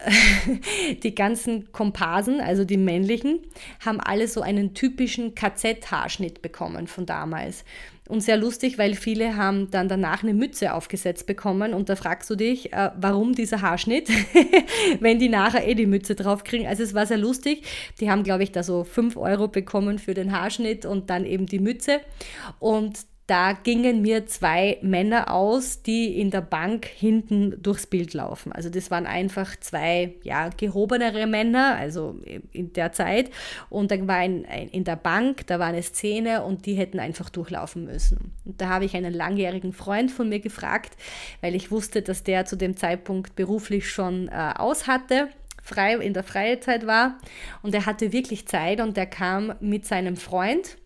die 1.03 1.13
ganzen 1.13 1.69
Komparsen, 1.73 2.39
also 2.39 2.63
die 2.63 2.77
männlichen, 2.77 3.41
haben 3.85 3.99
alle 3.99 4.29
so 4.29 4.39
einen 4.39 4.73
typischen 4.73 5.35
KZ-Haarschnitt 5.35 6.41
bekommen 6.41 6.87
von 6.87 7.05
damals. 7.05 7.65
Und 8.09 8.21
sehr 8.21 8.35
lustig, 8.35 8.77
weil 8.77 8.95
viele 8.95 9.37
haben 9.37 9.71
dann 9.71 9.87
danach 9.87 10.23
eine 10.23 10.33
Mütze 10.33 10.73
aufgesetzt 10.73 11.27
bekommen 11.27 11.73
und 11.73 11.87
da 11.87 11.95
fragst 11.95 12.29
du 12.29 12.35
dich, 12.35 12.73
äh, 12.73 12.91
warum 12.99 13.33
dieser 13.33 13.61
Haarschnitt, 13.61 14.09
wenn 14.99 15.19
die 15.19 15.29
nachher 15.29 15.67
eh 15.67 15.75
die 15.75 15.85
Mütze 15.85 16.15
drauf 16.15 16.43
kriegen. 16.43 16.67
Also 16.67 16.83
es 16.83 16.93
war 16.93 17.05
sehr 17.05 17.19
lustig. 17.19 17.63
Die 17.99 18.09
haben, 18.09 18.23
glaube 18.23 18.43
ich, 18.43 18.51
da 18.51 18.63
so 18.63 18.83
5 18.83 19.15
Euro 19.17 19.47
bekommen 19.47 19.99
für 19.99 20.13
den 20.13 20.31
Haarschnitt 20.31 20.85
und 20.85 21.09
dann 21.09 21.25
eben 21.25 21.45
die 21.45 21.59
Mütze. 21.59 22.01
Und 22.59 22.99
da 23.31 23.53
gingen 23.53 24.01
mir 24.01 24.27
zwei 24.27 24.77
Männer 24.81 25.33
aus, 25.33 25.81
die 25.83 26.19
in 26.19 26.31
der 26.31 26.41
Bank 26.41 26.85
hinten 26.85 27.55
durchs 27.63 27.87
Bild 27.87 28.13
laufen. 28.13 28.51
Also 28.51 28.69
das 28.69 28.91
waren 28.91 29.05
einfach 29.05 29.55
zwei 29.57 30.15
ja, 30.23 30.49
gehobenere 30.49 31.27
Männer, 31.27 31.77
also 31.77 32.19
in 32.51 32.73
der 32.73 32.91
Zeit. 32.91 33.31
Und 33.69 33.89
da 33.89 34.05
war 34.05 34.17
ein, 34.17 34.45
ein, 34.47 34.67
in 34.67 34.83
der 34.83 34.97
Bank, 34.97 35.47
da 35.47 35.59
war 35.59 35.67
eine 35.67 35.81
Szene 35.81 36.43
und 36.43 36.65
die 36.65 36.73
hätten 36.73 36.99
einfach 36.99 37.29
durchlaufen 37.29 37.85
müssen. 37.85 38.33
Und 38.43 38.59
da 38.59 38.67
habe 38.67 38.83
ich 38.83 38.97
einen 38.97 39.13
langjährigen 39.13 39.71
Freund 39.71 40.11
von 40.11 40.27
mir 40.27 40.41
gefragt, 40.41 40.97
weil 41.39 41.55
ich 41.55 41.71
wusste, 41.71 42.01
dass 42.01 42.23
der 42.23 42.43
zu 42.43 42.57
dem 42.57 42.75
Zeitpunkt 42.75 43.37
beruflich 43.37 43.89
schon 43.89 44.27
äh, 44.27 44.53
aus 44.57 44.87
hatte 44.87 45.29
frei 45.63 45.95
in 45.95 46.13
der 46.13 46.23
Freizeit 46.23 46.87
war 46.87 47.19
und 47.61 47.75
er 47.75 47.85
hatte 47.85 48.11
wirklich 48.11 48.47
Zeit 48.47 48.81
und 48.81 48.97
er 48.97 49.05
kam 49.05 49.53
mit 49.59 49.85
seinem 49.85 50.17
Freund 50.17 50.77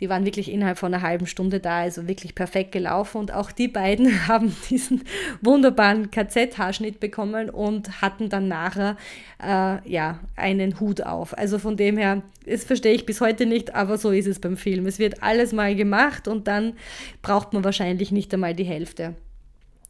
die 0.00 0.08
waren 0.08 0.24
wirklich 0.24 0.50
innerhalb 0.50 0.78
von 0.78 0.92
einer 0.92 1.02
halben 1.02 1.26
Stunde 1.26 1.60
da, 1.60 1.80
also 1.80 2.06
wirklich 2.08 2.34
perfekt 2.34 2.72
gelaufen. 2.72 3.18
Und 3.18 3.32
auch 3.32 3.52
die 3.52 3.68
beiden 3.68 4.28
haben 4.28 4.54
diesen 4.70 5.04
wunderbaren 5.40 6.10
KZ-Haarschnitt 6.10 7.00
bekommen 7.00 7.50
und 7.50 8.00
hatten 8.02 8.28
dann 8.28 8.48
nachher 8.48 8.96
äh, 9.42 9.88
ja, 9.88 10.20
einen 10.36 10.80
Hut 10.80 11.02
auf. 11.02 11.36
Also 11.36 11.58
von 11.58 11.76
dem 11.76 11.96
her, 11.98 12.22
das 12.46 12.64
verstehe 12.64 12.94
ich 12.94 13.06
bis 13.06 13.20
heute 13.20 13.46
nicht, 13.46 13.74
aber 13.74 13.98
so 13.98 14.10
ist 14.10 14.26
es 14.26 14.40
beim 14.40 14.56
Film. 14.56 14.86
Es 14.86 14.98
wird 14.98 15.22
alles 15.22 15.52
mal 15.52 15.74
gemacht 15.74 16.28
und 16.28 16.48
dann 16.48 16.74
braucht 17.22 17.52
man 17.52 17.64
wahrscheinlich 17.64 18.12
nicht 18.12 18.32
einmal 18.32 18.54
die 18.54 18.64
Hälfte. 18.64 19.14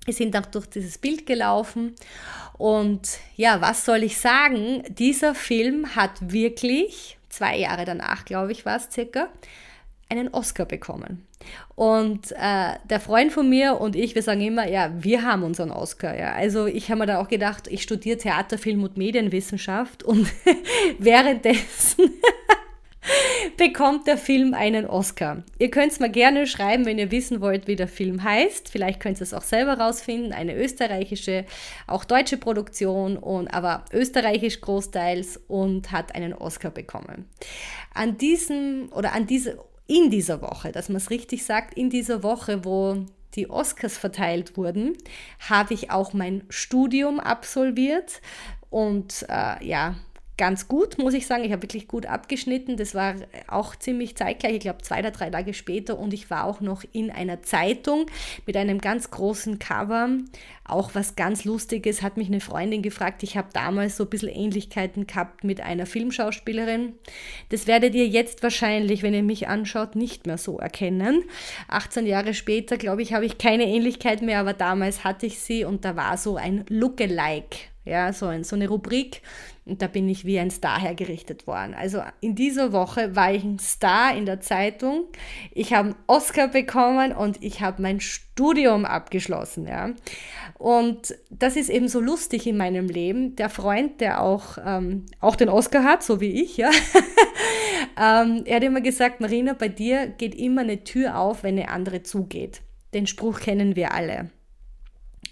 Wir 0.04 0.14
sind 0.14 0.34
auch 0.38 0.46
durch 0.46 0.66
dieses 0.66 0.96
Bild 0.96 1.26
gelaufen 1.26 1.94
und 2.56 3.18
ja, 3.36 3.60
was 3.60 3.84
soll 3.84 4.02
ich 4.02 4.16
sagen? 4.16 4.82
Dieser 4.88 5.34
Film 5.34 5.94
hat 5.94 6.32
wirklich, 6.32 7.18
zwei 7.28 7.56
Jahre 7.58 7.84
danach, 7.84 8.24
glaube 8.24 8.52
ich, 8.52 8.64
war 8.64 8.76
es 8.76 8.88
circa, 8.90 9.28
einen 10.08 10.28
Oscar 10.28 10.64
bekommen. 10.64 11.26
Und 11.74 12.32
äh, 12.32 12.74
der 12.88 13.00
Freund 13.00 13.32
von 13.32 13.48
mir 13.48 13.80
und 13.80 13.94
ich, 13.94 14.14
wir 14.14 14.22
sagen 14.22 14.40
immer, 14.40 14.68
ja, 14.68 14.90
wir 14.98 15.22
haben 15.22 15.42
unseren 15.42 15.70
Oscar. 15.70 16.18
Ja. 16.18 16.32
Also 16.32 16.66
ich 16.66 16.90
habe 16.90 17.00
mir 17.00 17.06
dann 17.06 17.16
auch 17.18 17.28
gedacht, 17.28 17.68
ich 17.68 17.82
studiere 17.82 18.18
Theater, 18.18 18.58
Film 18.58 18.82
und 18.82 18.96
Medienwissenschaft 18.96 20.02
und 20.02 20.28
währenddessen 20.98 22.10
bekommt 23.56 24.06
der 24.06 24.18
Film 24.18 24.54
einen 24.54 24.86
Oscar. 24.86 25.42
Ihr 25.58 25.70
könnt 25.70 25.92
es 25.92 26.00
mal 26.00 26.10
gerne 26.10 26.46
schreiben, 26.46 26.86
wenn 26.86 26.98
ihr 26.98 27.10
wissen 27.10 27.40
wollt, 27.40 27.66
wie 27.66 27.76
der 27.76 27.88
Film 27.88 28.22
heißt. 28.24 28.68
Vielleicht 28.68 29.00
könnt 29.00 29.18
ihr 29.18 29.22
es 29.22 29.34
auch 29.34 29.42
selber 29.42 29.78
rausfinden. 29.78 30.32
Eine 30.32 30.56
österreichische, 30.56 31.44
auch 31.86 32.04
deutsche 32.04 32.36
Produktion, 32.36 33.16
und, 33.16 33.48
aber 33.48 33.84
österreichisch 33.92 34.60
großteils 34.60 35.40
und 35.48 35.92
hat 35.92 36.14
einen 36.14 36.32
Oscar 36.32 36.70
bekommen. 36.70 37.26
An 37.94 38.18
diesem 38.18 38.90
oder 38.92 39.12
an 39.12 39.26
diese 39.26 39.58
in 39.88 40.10
dieser 40.10 40.40
Woche, 40.40 40.70
dass 40.70 40.88
man 40.88 40.98
es 40.98 41.10
richtig 41.10 41.44
sagt, 41.44 41.74
in 41.74 41.90
dieser 41.90 42.22
Woche, 42.22 42.64
wo 42.64 43.06
die 43.34 43.50
Oscars 43.50 43.98
verteilt 43.98 44.56
wurden, 44.56 44.96
habe 45.48 45.74
ich 45.74 45.90
auch 45.90 46.12
mein 46.12 46.44
Studium 46.48 47.18
absolviert. 47.18 48.20
Und 48.70 49.26
äh, 49.28 49.64
ja, 49.64 49.96
ganz 50.38 50.68
gut, 50.68 50.96
muss 50.96 51.12
ich 51.12 51.26
sagen. 51.26 51.44
Ich 51.44 51.52
habe 51.52 51.62
wirklich 51.62 51.88
gut 51.88 52.06
abgeschnitten. 52.06 52.78
Das 52.78 52.94
war 52.94 53.16
auch 53.48 53.76
ziemlich 53.76 54.16
zeitgleich, 54.16 54.54
ich 54.54 54.60
glaube 54.60 54.80
zwei 54.82 55.00
oder 55.00 55.10
drei 55.10 55.28
Tage 55.28 55.52
später. 55.52 55.98
Und 55.98 56.14
ich 56.14 56.30
war 56.30 56.44
auch 56.44 56.60
noch 56.60 56.84
in 56.92 57.10
einer 57.10 57.42
Zeitung 57.42 58.06
mit 58.46 58.56
einem 58.56 58.78
ganz 58.78 59.10
großen 59.10 59.58
Cover. 59.58 60.08
Auch 60.64 60.94
was 60.94 61.16
ganz 61.16 61.44
Lustiges 61.44 62.02
hat 62.02 62.16
mich 62.16 62.28
eine 62.28 62.40
Freundin 62.40 62.82
gefragt. 62.82 63.22
Ich 63.22 63.36
habe 63.36 63.48
damals 63.52 63.96
so 63.96 64.04
ein 64.04 64.10
bisschen 64.10 64.28
Ähnlichkeiten 64.28 65.06
gehabt 65.06 65.44
mit 65.44 65.60
einer 65.60 65.86
Filmschauspielerin. 65.86 66.94
Das 67.48 67.66
werdet 67.66 67.94
ihr 67.94 68.06
jetzt 68.06 68.42
wahrscheinlich, 68.42 69.02
wenn 69.02 69.14
ihr 69.14 69.22
mich 69.22 69.48
anschaut, 69.48 69.96
nicht 69.96 70.26
mehr 70.26 70.38
so 70.38 70.58
erkennen. 70.58 71.24
18 71.68 72.06
Jahre 72.06 72.32
später, 72.32 72.76
glaube 72.76 73.02
ich, 73.02 73.12
habe 73.12 73.26
ich 73.26 73.38
keine 73.38 73.64
Ähnlichkeit 73.64 74.22
mehr, 74.22 74.38
aber 74.38 74.52
damals 74.52 75.04
hatte 75.04 75.26
ich 75.26 75.40
sie 75.40 75.64
und 75.64 75.84
da 75.84 75.96
war 75.96 76.16
so 76.16 76.36
ein 76.36 76.64
Lookalike 76.68 77.58
ja, 77.88 78.12
so, 78.12 78.26
ein, 78.26 78.44
so 78.44 78.56
eine 78.56 78.68
Rubrik. 78.68 79.22
Und 79.64 79.82
da 79.82 79.86
bin 79.86 80.08
ich 80.08 80.24
wie 80.24 80.38
ein 80.38 80.50
Star 80.50 80.80
hergerichtet 80.80 81.46
worden. 81.46 81.74
Also 81.74 82.02
in 82.20 82.34
dieser 82.34 82.72
Woche 82.72 83.14
war 83.14 83.32
ich 83.32 83.44
ein 83.44 83.58
Star 83.58 84.16
in 84.16 84.24
der 84.24 84.40
Zeitung. 84.40 85.04
Ich 85.52 85.74
habe 85.74 85.88
einen 85.88 85.96
Oscar 86.06 86.48
bekommen 86.48 87.12
und 87.12 87.42
ich 87.42 87.60
habe 87.60 87.82
mein 87.82 88.00
Studium 88.00 88.84
abgeschlossen. 88.86 89.66
Ja. 89.66 89.90
Und 90.58 91.14
das 91.30 91.56
ist 91.56 91.68
eben 91.68 91.88
so 91.88 92.00
lustig 92.00 92.46
in 92.46 92.56
meinem 92.56 92.88
Leben. 92.88 93.36
Der 93.36 93.50
Freund, 93.50 94.00
der 94.00 94.22
auch, 94.22 94.56
ähm, 94.64 95.04
auch 95.20 95.36
den 95.36 95.50
Oscar 95.50 95.84
hat, 95.84 96.02
so 96.02 96.20
wie 96.20 96.42
ich, 96.42 96.56
ja, 96.56 96.70
Ähm, 97.98 98.44
er 98.44 98.56
hat 98.56 98.62
immer 98.62 98.80
gesagt, 98.80 99.20
Marina, 99.20 99.54
bei 99.54 99.68
dir 99.68 100.06
geht 100.06 100.34
immer 100.36 100.60
eine 100.60 100.84
Tür 100.84 101.18
auf, 101.18 101.42
wenn 101.42 101.58
eine 101.58 101.68
andere 101.68 102.04
zugeht. 102.04 102.60
Den 102.94 103.08
Spruch 103.08 103.40
kennen 103.40 103.74
wir 103.74 103.92
alle. 103.92 104.30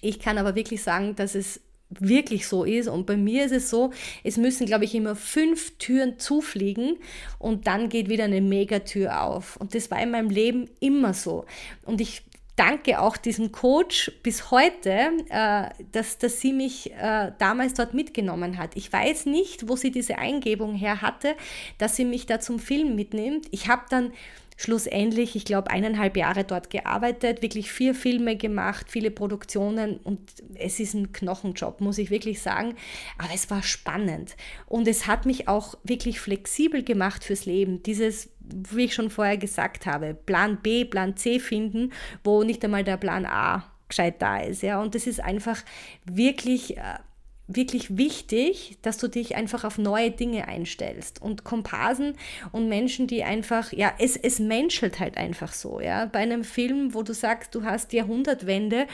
Ich 0.00 0.18
kann 0.18 0.36
aber 0.36 0.56
wirklich 0.56 0.82
sagen, 0.82 1.14
dass 1.14 1.34
es 1.36 1.60
wirklich 1.90 2.46
so 2.46 2.64
ist. 2.64 2.88
Und 2.88 3.06
bei 3.06 3.16
mir 3.16 3.44
ist 3.44 3.52
es 3.52 3.70
so, 3.70 3.92
es 4.24 4.36
müssen, 4.36 4.66
glaube 4.66 4.84
ich, 4.84 4.94
immer 4.94 5.14
fünf 5.14 5.78
Türen 5.78 6.18
zufliegen 6.18 6.96
und 7.38 7.66
dann 7.66 7.88
geht 7.88 8.08
wieder 8.08 8.24
eine 8.24 8.40
Megatür 8.40 9.22
auf. 9.22 9.56
Und 9.56 9.74
das 9.74 9.90
war 9.90 10.02
in 10.02 10.10
meinem 10.10 10.30
Leben 10.30 10.68
immer 10.80 11.14
so. 11.14 11.44
Und 11.84 12.00
ich 12.00 12.22
danke 12.56 13.00
auch 13.00 13.16
diesem 13.16 13.52
Coach 13.52 14.10
bis 14.22 14.50
heute, 14.50 15.12
äh, 15.28 15.68
dass, 15.92 16.18
dass 16.18 16.40
sie 16.40 16.52
mich 16.52 16.92
äh, 16.94 17.32
damals 17.38 17.74
dort 17.74 17.94
mitgenommen 17.94 18.58
hat. 18.58 18.76
Ich 18.76 18.92
weiß 18.92 19.26
nicht, 19.26 19.68
wo 19.68 19.76
sie 19.76 19.90
diese 19.90 20.18
Eingebung 20.18 20.74
her 20.74 21.02
hatte, 21.02 21.36
dass 21.78 21.96
sie 21.96 22.06
mich 22.06 22.26
da 22.26 22.40
zum 22.40 22.58
Film 22.58 22.96
mitnimmt. 22.96 23.46
Ich 23.50 23.68
habe 23.68 23.82
dann 23.90 24.12
schlussendlich, 24.56 25.36
ich 25.36 25.44
glaube, 25.44 25.70
eineinhalb 25.70 26.16
Jahre 26.16 26.44
dort 26.44 26.70
gearbeitet, 26.70 27.42
wirklich 27.42 27.70
vier 27.70 27.94
Filme 27.94 28.36
gemacht, 28.36 28.86
viele 28.88 29.10
Produktionen 29.10 29.98
und 29.98 30.20
es 30.54 30.80
ist 30.80 30.94
ein 30.94 31.12
Knochenjob, 31.12 31.80
muss 31.80 31.98
ich 31.98 32.10
wirklich 32.10 32.40
sagen. 32.40 32.74
Aber 33.18 33.32
es 33.34 33.50
war 33.50 33.62
spannend 33.62 34.36
und 34.66 34.88
es 34.88 35.06
hat 35.06 35.26
mich 35.26 35.48
auch 35.48 35.76
wirklich 35.84 36.20
flexibel 36.20 36.82
gemacht 36.82 37.24
fürs 37.24 37.44
Leben. 37.44 37.82
Dieses, 37.82 38.30
wie 38.40 38.84
ich 38.84 38.94
schon 38.94 39.10
vorher 39.10 39.36
gesagt 39.36 39.86
habe, 39.86 40.14
Plan 40.14 40.58
B, 40.62 40.84
Plan 40.84 41.16
C 41.16 41.38
finden, 41.38 41.92
wo 42.24 42.42
nicht 42.42 42.64
einmal 42.64 42.84
der 42.84 42.96
Plan 42.96 43.26
A 43.26 43.64
gescheit 43.88 44.20
da 44.20 44.38
ist. 44.38 44.62
Ja? 44.62 44.80
Und 44.80 44.94
das 44.94 45.06
ist 45.06 45.20
einfach 45.20 45.62
wirklich 46.04 46.76
äh, 46.76 46.98
wirklich 47.48 47.96
wichtig, 47.96 48.76
dass 48.82 48.98
du 48.98 49.08
dich 49.08 49.36
einfach 49.36 49.64
auf 49.64 49.78
neue 49.78 50.10
Dinge 50.10 50.48
einstellst. 50.48 51.22
Und 51.22 51.44
Komparsen 51.44 52.14
und 52.50 52.68
Menschen, 52.68 53.06
die 53.06 53.22
einfach, 53.22 53.72
ja, 53.72 53.92
es, 53.98 54.16
es 54.16 54.40
menschelt 54.40 54.98
halt 54.98 55.16
einfach 55.16 55.52
so, 55.52 55.80
ja. 55.80 56.06
Bei 56.06 56.20
einem 56.20 56.42
Film, 56.42 56.92
wo 56.92 57.02
du 57.02 57.14
sagst, 57.14 57.54
du 57.54 57.64
hast 57.64 57.92
Jahrhundertwende, 57.92 58.86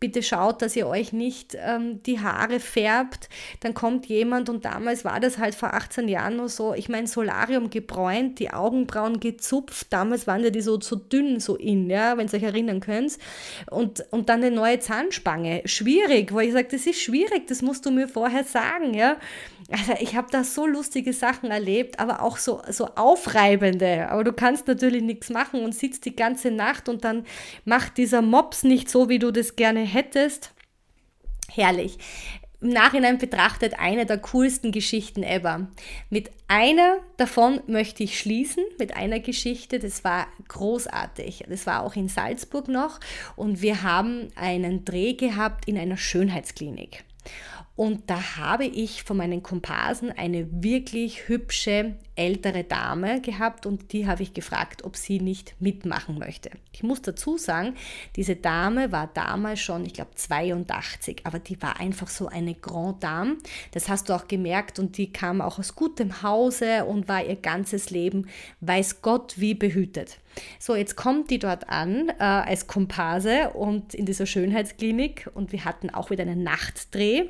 bitte 0.00 0.22
schaut, 0.22 0.60
dass 0.60 0.76
ihr 0.76 0.86
euch 0.86 1.14
nicht 1.14 1.56
ähm, 1.58 2.02
die 2.02 2.20
Haare 2.20 2.60
färbt, 2.60 3.30
dann 3.60 3.72
kommt 3.72 4.06
jemand 4.06 4.50
und 4.50 4.66
damals 4.66 5.04
war 5.06 5.18
das 5.18 5.38
halt 5.38 5.54
vor 5.54 5.72
18 5.72 6.06
Jahren 6.08 6.36
nur 6.36 6.50
so, 6.50 6.74
ich 6.74 6.90
meine, 6.90 7.06
Solarium 7.06 7.70
gebräunt, 7.70 8.38
die 8.38 8.52
Augenbrauen 8.52 9.18
gezupft, 9.18 9.86
damals 9.90 10.26
waren 10.26 10.44
ja 10.44 10.50
die 10.50 10.60
so, 10.60 10.78
so 10.78 10.96
dünn, 10.96 11.40
so 11.40 11.56
in, 11.56 11.88
ja, 11.88 12.18
wenn 12.18 12.26
ihr 12.26 12.34
euch 12.34 12.42
erinnern 12.42 12.80
könnt. 12.80 13.18
Und, 13.70 14.04
und 14.10 14.28
dann 14.28 14.42
eine 14.42 14.54
neue 14.54 14.78
Zahnspange. 14.78 15.62
Schwierig, 15.64 16.34
weil 16.34 16.48
ich 16.48 16.52
sage, 16.52 16.68
das 16.70 16.86
ist 16.86 17.00
schwierig, 17.00 17.46
das 17.46 17.62
musst 17.62 17.86
du 17.86 17.93
mir 17.94 18.08
vorher 18.08 18.44
sagen, 18.44 18.94
ja. 18.94 19.16
Also 19.70 19.94
ich 20.00 20.14
habe 20.14 20.28
da 20.30 20.44
so 20.44 20.66
lustige 20.66 21.12
Sachen 21.12 21.50
erlebt, 21.50 21.98
aber 21.98 22.22
auch 22.22 22.36
so, 22.36 22.60
so 22.68 22.86
aufreibende. 22.96 24.08
Aber 24.10 24.22
du 24.22 24.32
kannst 24.32 24.66
natürlich 24.66 25.02
nichts 25.02 25.30
machen 25.30 25.64
und 25.64 25.74
sitzt 25.74 26.04
die 26.04 26.14
ganze 26.14 26.50
Nacht 26.50 26.88
und 26.88 27.04
dann 27.04 27.24
macht 27.64 27.96
dieser 27.96 28.20
Mops 28.20 28.62
nicht 28.62 28.90
so, 28.90 29.08
wie 29.08 29.18
du 29.18 29.30
das 29.30 29.56
gerne 29.56 29.80
hättest. 29.80 30.52
Herrlich. 31.50 31.98
Im 32.64 32.70
Nachhinein 32.70 33.18
betrachtet 33.18 33.78
eine 33.78 34.06
der 34.06 34.16
coolsten 34.16 34.72
Geschichten 34.72 35.22
ever. 35.22 35.68
Mit 36.08 36.30
einer 36.48 36.96
davon 37.18 37.60
möchte 37.66 38.02
ich 38.02 38.18
schließen, 38.18 38.64
mit 38.78 38.96
einer 38.96 39.20
Geschichte, 39.20 39.78
das 39.78 40.02
war 40.02 40.28
großartig. 40.48 41.44
Das 41.46 41.66
war 41.66 41.82
auch 41.82 41.94
in 41.94 42.08
Salzburg 42.08 42.68
noch 42.68 43.00
und 43.36 43.60
wir 43.60 43.82
haben 43.82 44.28
einen 44.34 44.86
Dreh 44.86 45.12
gehabt 45.12 45.68
in 45.68 45.76
einer 45.76 45.98
Schönheitsklinik. 45.98 47.04
Und 47.76 48.08
da 48.08 48.36
habe 48.36 48.66
ich 48.66 49.02
von 49.02 49.16
meinen 49.16 49.42
Komparsen 49.42 50.12
eine 50.12 50.62
wirklich 50.62 51.28
hübsche 51.28 51.96
ältere 52.14 52.62
Dame 52.62 53.20
gehabt 53.20 53.66
und 53.66 53.92
die 53.92 54.06
habe 54.06 54.22
ich 54.22 54.32
gefragt, 54.32 54.84
ob 54.84 54.96
sie 54.96 55.18
nicht 55.18 55.56
mitmachen 55.58 56.16
möchte. 56.16 56.50
Ich 56.72 56.84
muss 56.84 57.02
dazu 57.02 57.36
sagen, 57.36 57.74
diese 58.14 58.36
Dame 58.36 58.92
war 58.92 59.10
damals 59.12 59.60
schon, 59.60 59.84
ich 59.84 59.94
glaube 59.94 60.12
82, 60.14 61.22
aber 61.24 61.40
die 61.40 61.60
war 61.60 61.80
einfach 61.80 62.06
so 62.06 62.28
eine 62.28 62.54
Grand 62.54 63.02
Dame. 63.02 63.38
Das 63.72 63.88
hast 63.88 64.08
du 64.08 64.12
auch 64.12 64.28
gemerkt 64.28 64.78
und 64.78 64.96
die 64.96 65.12
kam 65.12 65.40
auch 65.40 65.58
aus 65.58 65.74
gutem 65.74 66.22
Hause 66.22 66.84
und 66.84 67.08
war 67.08 67.24
ihr 67.24 67.36
ganzes 67.36 67.90
Leben, 67.90 68.28
weiß 68.60 69.02
Gott, 69.02 69.34
wie 69.38 69.54
behütet. 69.54 70.18
So, 70.60 70.76
jetzt 70.76 70.94
kommt 70.94 71.30
die 71.30 71.40
dort 71.40 71.68
an 71.68 72.08
äh, 72.08 72.22
als 72.22 72.68
Komparse 72.68 73.50
und 73.50 73.94
in 73.94 74.06
dieser 74.06 74.26
Schönheitsklinik 74.26 75.28
und 75.34 75.50
wir 75.50 75.64
hatten 75.64 75.90
auch 75.90 76.10
wieder 76.10 76.22
einen 76.22 76.44
Nachtdreh. 76.44 77.28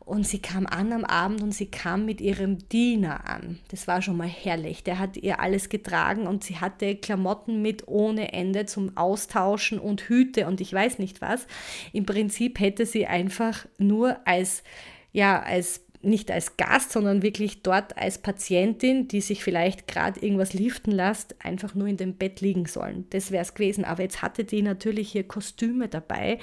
Und 0.00 0.26
sie 0.26 0.40
kam 0.40 0.66
an 0.66 0.92
am 0.94 1.04
Abend 1.04 1.42
und 1.42 1.52
sie 1.52 1.66
kam 1.66 2.06
mit 2.06 2.22
ihrem 2.22 2.66
Diener 2.70 3.28
an. 3.28 3.58
Das 3.68 3.86
war 3.86 4.00
schon 4.00 4.16
mal 4.16 4.28
herrlich. 4.28 4.82
Der 4.82 4.98
hat 4.98 5.18
ihr 5.18 5.38
alles 5.40 5.68
getragen 5.68 6.26
und 6.26 6.42
sie 6.42 6.56
hatte 6.56 6.96
Klamotten 6.96 7.60
mit 7.60 7.86
ohne 7.88 8.32
Ende 8.32 8.64
zum 8.64 8.96
Austauschen 8.96 9.78
und 9.78 10.00
Hüte 10.08 10.46
und 10.46 10.62
ich 10.62 10.72
weiß 10.72 10.98
nicht 10.98 11.20
was. 11.20 11.46
Im 11.92 12.06
Prinzip 12.06 12.58
hätte 12.58 12.86
sie 12.86 13.06
einfach 13.06 13.66
nur 13.76 14.16
als, 14.26 14.62
ja, 15.12 15.42
als 15.42 15.84
nicht 16.00 16.30
als 16.30 16.56
Gast, 16.56 16.92
sondern 16.92 17.22
wirklich 17.22 17.62
dort 17.62 17.96
als 17.98 18.18
Patientin, 18.18 19.08
die 19.08 19.20
sich 19.20 19.42
vielleicht 19.42 19.88
gerade 19.88 20.20
irgendwas 20.20 20.52
liften 20.52 20.92
lässt, 20.92 21.34
einfach 21.44 21.74
nur 21.74 21.88
in 21.88 21.96
dem 21.96 22.14
Bett 22.14 22.40
liegen 22.40 22.66
sollen. 22.66 23.06
Das 23.10 23.30
wäre 23.30 23.42
es 23.42 23.54
gewesen. 23.54 23.84
Aber 23.84 24.02
jetzt 24.02 24.22
hatte 24.22 24.44
die 24.44 24.62
natürlich 24.62 25.10
hier 25.10 25.26
Kostüme 25.26 25.88
dabei. 25.88 26.38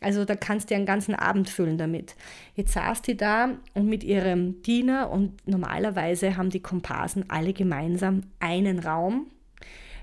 Also 0.00 0.24
da 0.24 0.36
kannst 0.36 0.70
du 0.70 0.74
einen 0.74 0.86
ganzen 0.86 1.14
Abend 1.14 1.48
füllen 1.48 1.76
damit. 1.76 2.14
Jetzt 2.54 2.72
saß 2.72 3.02
die 3.02 3.16
da 3.16 3.58
und 3.74 3.86
mit 3.86 4.04
ihrem 4.04 4.62
Diener 4.62 5.10
und 5.10 5.46
normalerweise 5.46 6.36
haben 6.36 6.50
die 6.50 6.62
Komparsen 6.62 7.28
alle 7.28 7.52
gemeinsam 7.52 8.22
einen 8.38 8.78
Raum 8.78 9.26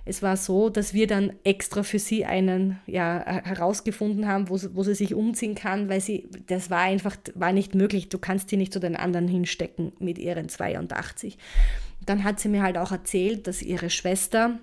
es 0.07 0.21
war 0.21 0.37
so, 0.37 0.69
dass 0.69 0.93
wir 0.93 1.05
dann 1.05 1.33
extra 1.43 1.83
für 1.83 1.99
sie 1.99 2.25
einen 2.25 2.79
ja, 2.87 3.23
herausgefunden 3.43 4.27
haben, 4.27 4.49
wo, 4.49 4.57
wo 4.73 4.83
sie 4.83 4.95
sich 4.95 5.13
umziehen 5.13 5.55
kann, 5.55 5.89
weil 5.89 6.01
sie, 6.01 6.27
das 6.47 6.69
war 6.69 6.79
einfach, 6.79 7.17
war 7.35 7.51
nicht 7.51 7.75
möglich. 7.75 8.09
Du 8.09 8.17
kannst 8.17 8.49
sie 8.49 8.57
nicht 8.57 8.73
zu 8.73 8.79
den 8.79 8.95
anderen 8.95 9.27
hinstecken 9.27 9.91
mit 9.99 10.17
ihren 10.17 10.49
82. 10.49 11.37
Dann 12.05 12.23
hat 12.23 12.39
sie 12.39 12.49
mir 12.49 12.63
halt 12.63 12.77
auch 12.77 12.91
erzählt, 12.91 13.47
dass 13.47 13.61
ihre 13.61 13.89
Schwester, 13.89 14.57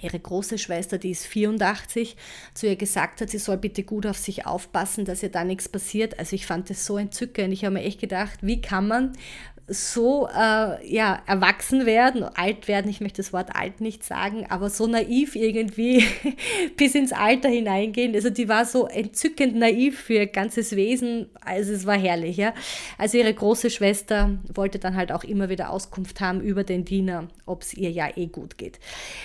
ihre 0.00 0.18
große 0.18 0.58
Schwester, 0.58 0.96
die 0.96 1.10
ist 1.10 1.26
84, 1.26 2.16
zu 2.54 2.66
ihr 2.66 2.76
gesagt 2.76 3.20
hat, 3.20 3.30
sie 3.30 3.38
soll 3.38 3.56
bitte 3.56 3.82
gut 3.82 4.06
auf 4.06 4.16
sich 4.16 4.46
aufpassen, 4.46 5.04
dass 5.04 5.22
ihr 5.22 5.30
da 5.30 5.44
nichts 5.44 5.68
passiert. 5.68 6.18
Also 6.18 6.36
ich 6.36 6.46
fand 6.46 6.70
das 6.70 6.86
so 6.86 6.98
entzückend. 6.98 7.52
Ich 7.52 7.64
habe 7.64 7.74
mir 7.74 7.82
echt 7.82 8.00
gedacht, 8.00 8.38
wie 8.42 8.60
kann 8.60 8.86
man 8.86 9.12
so 9.68 10.28
äh, 10.28 10.92
ja, 10.92 11.22
erwachsen 11.26 11.86
werden, 11.86 12.24
alt 12.24 12.66
werden, 12.66 12.90
ich 12.90 13.00
möchte 13.00 13.22
das 13.22 13.32
Wort 13.32 13.54
alt 13.54 13.80
nicht 13.80 14.02
sagen, 14.02 14.46
aber 14.48 14.70
so 14.70 14.86
naiv 14.86 15.36
irgendwie 15.36 16.04
bis 16.76 16.94
ins 16.94 17.12
Alter 17.12 17.48
hineingehen. 17.48 18.14
Also 18.14 18.30
die 18.30 18.48
war 18.48 18.64
so 18.64 18.86
entzückend 18.86 19.54
naiv 19.54 20.00
für 20.00 20.14
ihr 20.14 20.26
ganzes 20.26 20.74
Wesen, 20.74 21.26
also 21.40 21.72
es 21.72 21.86
war 21.86 21.96
herrlich. 21.96 22.36
Ja? 22.36 22.54
Also 22.98 23.18
ihre 23.18 23.32
große 23.32 23.70
Schwester 23.70 24.30
wollte 24.52 24.78
dann 24.80 24.96
halt 24.96 25.12
auch 25.12 25.22
immer 25.22 25.48
wieder 25.48 25.70
Auskunft 25.70 26.20
haben 26.20 26.40
über 26.40 26.64
den 26.64 26.84
Diener, 26.84 27.28
ob 27.46 27.62
es 27.62 27.72
ihr 27.74 27.90
ja 27.90 28.08
eh 28.16 28.26
gut 28.26 28.58
geht. 28.58 28.80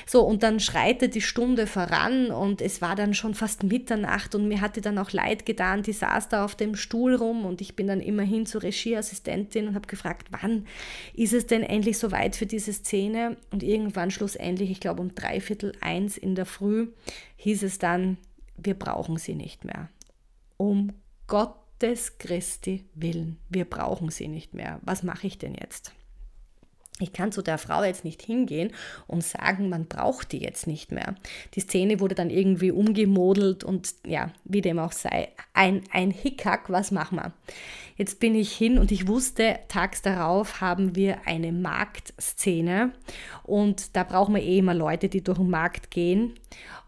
So, 0.06 0.22
und 0.22 0.44
dann 0.44 0.60
schreitet 0.60 1.16
die 1.16 1.22
Stunde 1.22 1.66
voran 1.66 2.28
und 2.28 2.62
es 2.62 2.82
war 2.82 2.96
dann 2.96 3.16
schon 3.16 3.34
fast 3.34 3.64
Mitternacht 3.64 4.36
und 4.36 4.48
mir 4.48 4.62
hatte 4.62 4.82
dann 4.82 5.00
auch 5.00 5.12
leid 5.12 5.48
getan, 5.48 5.82
die 5.82 5.94
saß 5.94 6.30
da 6.30 6.46
auf 6.46 6.56
dem 6.56 6.76
Stuhl 6.76 7.16
rum 7.16 7.46
und 7.46 7.60
ich 7.60 7.76
bin 7.76 7.88
dann 7.88 8.02
immerhin 8.02 8.46
zur 8.46 8.62
Regieassistentin 8.62 9.70
und 9.70 9.76
habe 9.76 9.88
gefragt, 9.88 10.27
wann 10.30 10.68
ist 11.14 11.34
es 11.34 11.48
denn 11.48 11.64
endlich 11.64 11.98
soweit 11.98 12.36
für 12.36 12.46
diese 12.46 12.74
Szene? 12.74 13.38
Und 13.52 13.64
irgendwann 13.64 14.12
schlussendlich, 14.12 14.72
ich 14.72 14.80
glaube 14.80 15.02
um 15.02 15.16
dreiviertel 15.16 15.74
eins 15.82 16.18
in 16.18 16.36
der 16.36 16.46
Früh, 16.46 16.90
hieß 17.38 17.64
es 17.64 17.80
dann, 17.80 18.18
wir 18.58 18.74
brauchen 18.74 19.18
sie 19.18 19.36
nicht 19.36 19.66
mehr. 19.66 19.90
Um 20.58 20.94
Gottes 21.28 22.18
Christi 22.18 22.86
willen, 22.96 23.38
wir 23.50 23.66
brauchen 23.66 24.10
sie 24.10 24.28
nicht 24.28 24.54
mehr. 24.54 24.80
Was 24.84 25.04
mache 25.04 25.28
ich 25.28 25.38
denn 25.38 25.56
jetzt? 25.56 25.94
Ich 27.00 27.14
kann 27.14 27.32
zu 27.32 27.44
der 27.44 27.60
Frau 27.60 27.84
jetzt 27.84 28.04
nicht 28.04 28.24
hingehen 28.24 28.72
und 29.06 29.24
sagen, 29.24 29.70
man 29.70 29.86
braucht 29.86 30.32
die 30.32 30.40
jetzt 30.40 30.66
nicht 30.66 30.92
mehr. 30.92 31.14
Die 31.54 31.60
Szene 31.60 32.00
wurde 32.00 32.16
dann 32.16 32.32
irgendwie 32.32 32.72
umgemodelt 32.72 33.64
und 33.64 33.94
ja, 34.06 34.32
wie 34.46 34.62
dem 34.62 34.80
auch 34.80 34.92
sei, 34.92 35.30
ein, 35.54 35.84
ein 35.92 36.10
Hickhack, 36.10 36.72
was 36.72 36.92
machen 36.92 37.18
wir? 37.18 37.34
Jetzt 37.98 38.20
bin 38.20 38.34
ich 38.36 38.52
hin 38.54 38.80
und 38.80 38.92
ich 38.92 39.08
wusste, 39.08 39.60
tags 39.68 40.02
darauf 40.02 40.62
haben 40.62 40.96
wir 40.96 41.28
eine 41.28 41.52
Marktszene 41.52 42.94
und 43.44 43.96
da 43.96 44.04
brauchen 44.04 44.36
wir 44.36 44.42
eh 44.42 44.60
immer 44.60 44.74
Leute, 44.74 45.08
die 45.08 45.24
durch 45.24 45.38
den 45.38 45.50
Markt 45.50 45.92
gehen. 45.92 46.34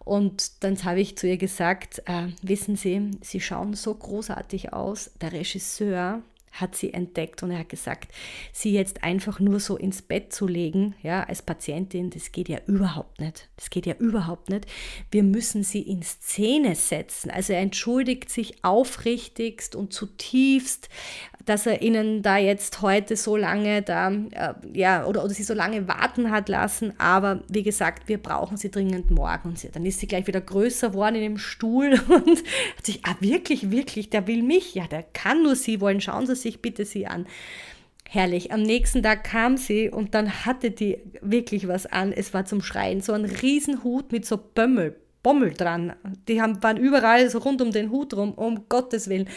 Und 0.06 0.64
dann 0.64 0.84
habe 0.86 1.02
ich 1.02 1.18
zu 1.18 1.28
ihr 1.28 1.38
gesagt, 1.38 2.02
äh, 2.06 2.30
wissen 2.42 2.76
Sie, 2.76 3.12
Sie 3.22 3.42
schauen 3.42 3.76
so 3.76 3.94
großartig 3.94 4.74
aus. 4.74 5.12
Der 5.22 5.34
Regisseur 5.34 6.24
hat 6.52 6.76
sie 6.76 6.94
entdeckt 6.94 7.44
und 7.44 7.52
er 7.52 7.60
hat 7.60 7.70
gesagt, 7.70 8.12
sie 8.52 8.74
jetzt 8.74 9.04
einfach 9.04 9.40
nur 9.40 9.60
so 9.60 9.78
ins 9.78 10.02
Bett 10.02 10.34
zu 10.34 10.48
legen, 10.48 10.96
ja, 11.02 11.24
als 11.24 11.42
Patientin, 11.42 12.10
das 12.10 12.32
geht 12.32 12.50
ja 12.50 12.60
überhaupt 12.68 13.20
nicht. 13.20 13.50
Das 13.56 13.70
geht 13.70 13.86
ja 13.86 13.96
überhaupt 13.96 14.50
nicht. 14.50 14.66
Wir 15.12 15.24
müssen 15.24 15.64
sie 15.64 15.82
in 15.82 16.02
Szene 16.02 16.76
setzen. 16.76 17.30
Also 17.32 17.54
er 17.54 17.60
entschuldigt 17.60 18.30
sich 18.30 18.64
aufrichtigst 18.64 19.76
und 19.76 19.94
zutiefst 19.94 20.90
dass 21.46 21.66
er 21.66 21.82
ihnen 21.82 22.22
da 22.22 22.38
jetzt 22.38 22.82
heute 22.82 23.16
so 23.16 23.36
lange 23.38 23.82
da, 23.82 24.12
äh, 24.12 24.54
ja, 24.74 25.06
oder, 25.06 25.24
oder 25.24 25.34
sie 25.34 25.44
so 25.44 25.54
lange 25.54 25.88
warten 25.88 26.32
hat 26.32 26.50
lassen. 26.50 26.94
Aber 27.00 27.42
wie 27.50 27.64
gesagt, 27.64 28.08
wir 28.08 28.18
brauchen 28.18 28.58
sie 28.58 28.70
dringend 28.70 29.10
morgen. 29.12 29.50
Und 29.50 29.60
sie, 29.60 29.70
dann 29.70 29.86
ist 29.86 30.00
sie 30.00 30.08
gleich 30.08 30.28
wieder 30.28 30.42
größer 30.42 30.90
geworden 30.90 31.16
in 31.16 31.22
dem 31.22 31.38
Stuhl 31.38 32.00
und 32.10 32.44
hat 32.78 32.86
sich, 32.86 33.02
ah, 33.04 33.16
wirklich, 33.20 33.72
wirklich, 33.72 34.10
der 34.10 34.28
will 34.28 34.44
mich. 34.44 34.76
Ja, 34.76 34.88
der 34.88 35.04
kann 35.04 35.44
nur 35.44 35.56
sie 35.56 35.82
wollen. 35.82 36.02
Schauen 36.02 36.28
Sie 36.28 36.36
sich 36.36 36.62
bitte 36.62 36.86
sie 36.86 37.08
an. 37.08 37.26
Herrlich. 38.08 38.52
Am 38.52 38.64
nächsten 38.64 39.04
Tag 39.04 39.24
kam 39.24 39.56
sie 39.56 39.90
und 39.90 40.16
dann 40.16 40.46
hatte 40.46 40.72
die 40.72 40.98
wirklich 41.22 41.68
was 41.68 41.86
an. 41.86 42.12
Es 42.12 42.34
war 42.34 42.46
zum 42.46 42.62
Schreien. 42.62 43.02
So 43.02 43.14
ein 43.14 43.26
Riesenhut 43.26 44.12
mit 44.12 44.26
so 44.26 44.38
Bömmel, 44.38 44.96
Bommel 45.22 45.54
dran. 45.54 45.94
Die 46.28 46.42
haben, 46.42 46.62
waren 46.64 46.78
überall 46.78 47.30
so 47.30 47.38
rund 47.38 47.62
um 47.62 47.72
den 47.72 47.92
Hut 47.92 48.16
rum, 48.16 48.34
um 48.34 48.68
Gottes 48.68 49.10
Willen. 49.10 49.30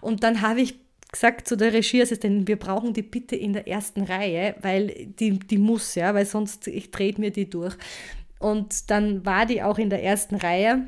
Und 0.00 0.22
dann 0.22 0.42
habe 0.42 0.60
ich 0.60 0.78
gesagt 1.12 1.48
zu 1.48 1.56
der 1.56 1.72
Regieassistentin, 1.72 2.46
wir 2.46 2.56
brauchen 2.56 2.92
die 2.92 3.02
bitte 3.02 3.36
in 3.36 3.52
der 3.52 3.66
ersten 3.66 4.02
Reihe, 4.02 4.54
weil 4.62 5.08
die, 5.18 5.38
die 5.38 5.58
muss, 5.58 5.94
ja, 5.94 6.14
weil 6.14 6.26
sonst 6.26 6.66
ich 6.66 6.90
dreht 6.90 7.18
mir 7.18 7.30
die 7.30 7.50
durch. 7.50 7.76
Und 8.38 8.90
dann 8.90 9.24
war 9.26 9.46
die 9.46 9.62
auch 9.62 9.78
in 9.78 9.90
der 9.90 10.02
ersten 10.02 10.36
Reihe. 10.36 10.86